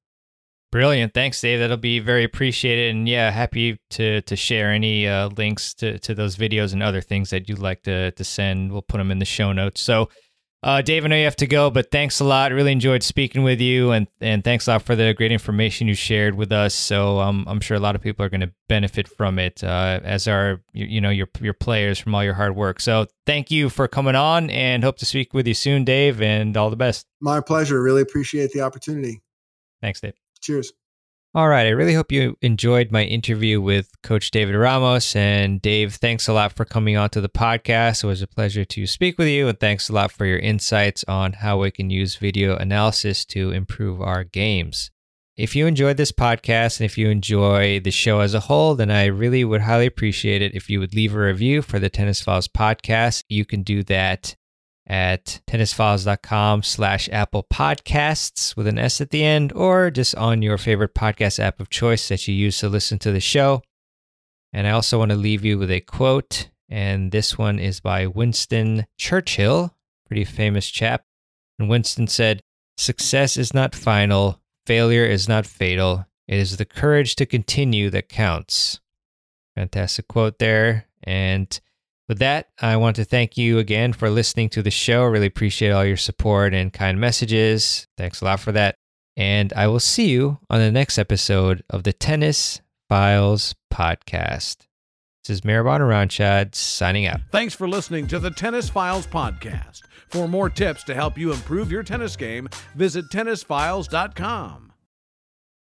[0.71, 1.13] Brilliant.
[1.13, 1.59] Thanks, Dave.
[1.59, 2.93] That'll be very appreciated.
[2.93, 7.01] And yeah, happy to to share any uh, links to, to those videos and other
[7.01, 8.71] things that you'd like to, to send.
[8.71, 9.81] We'll put them in the show notes.
[9.81, 10.09] So,
[10.68, 12.51] uh, Dave, I know you have to go, but thanks a lot.
[12.51, 15.93] Really enjoyed speaking with you, and and thanks a lot for the great information you
[15.93, 16.74] shared with us.
[16.74, 20.01] So um, I'm sure a lot of people are going to benefit from it, uh,
[20.03, 22.82] as are you, you know your your players from all your hard work.
[22.82, 26.22] So thank you for coming on, and hope to speak with you soon, Dave.
[26.22, 27.07] And all the best.
[27.22, 27.82] My pleasure.
[27.82, 29.22] Really appreciate the opportunity.
[29.80, 30.15] Thanks, Dave.
[30.41, 30.74] Cheers.
[31.38, 31.67] All right.
[31.67, 35.15] I really hope you enjoyed my interview with Coach David Ramos.
[35.15, 38.03] And Dave, thanks a lot for coming on to the podcast.
[38.03, 39.47] It was a pleasure to speak with you.
[39.47, 43.51] And thanks a lot for your insights on how we can use video analysis to
[43.51, 44.89] improve our games.
[45.35, 48.89] If you enjoyed this podcast and if you enjoy the show as a whole, then
[48.89, 52.19] I really would highly appreciate it if you would leave a review for the Tennis
[52.19, 53.25] Files podcast.
[53.29, 54.35] You can do that
[54.88, 60.57] at tennisfiles.com slash Apple Podcasts with an S at the end, or just on your
[60.57, 63.61] favorite podcast app of choice that you use to listen to the show.
[64.53, 68.07] And I also want to leave you with a quote, and this one is by
[68.07, 69.75] Winston Churchill,
[70.07, 71.03] pretty famous chap.
[71.59, 72.41] And Winston said,
[72.77, 76.05] Success is not final, failure is not fatal.
[76.27, 78.79] It is the courage to continue that counts.
[79.55, 80.85] Fantastic quote there.
[81.03, 81.59] And
[82.08, 85.05] with that, I want to thank you again for listening to the show.
[85.05, 87.88] Really appreciate all your support and kind messages.
[87.97, 88.76] Thanks a lot for that.
[89.16, 94.68] And I will see you on the next episode of the Tennis Files podcast.
[95.24, 97.20] This is Mirabon Aranchad signing out.
[97.32, 99.82] Thanks for listening to the Tennis Files podcast.
[100.08, 104.66] For more tips to help you improve your tennis game, visit tennisfiles.com.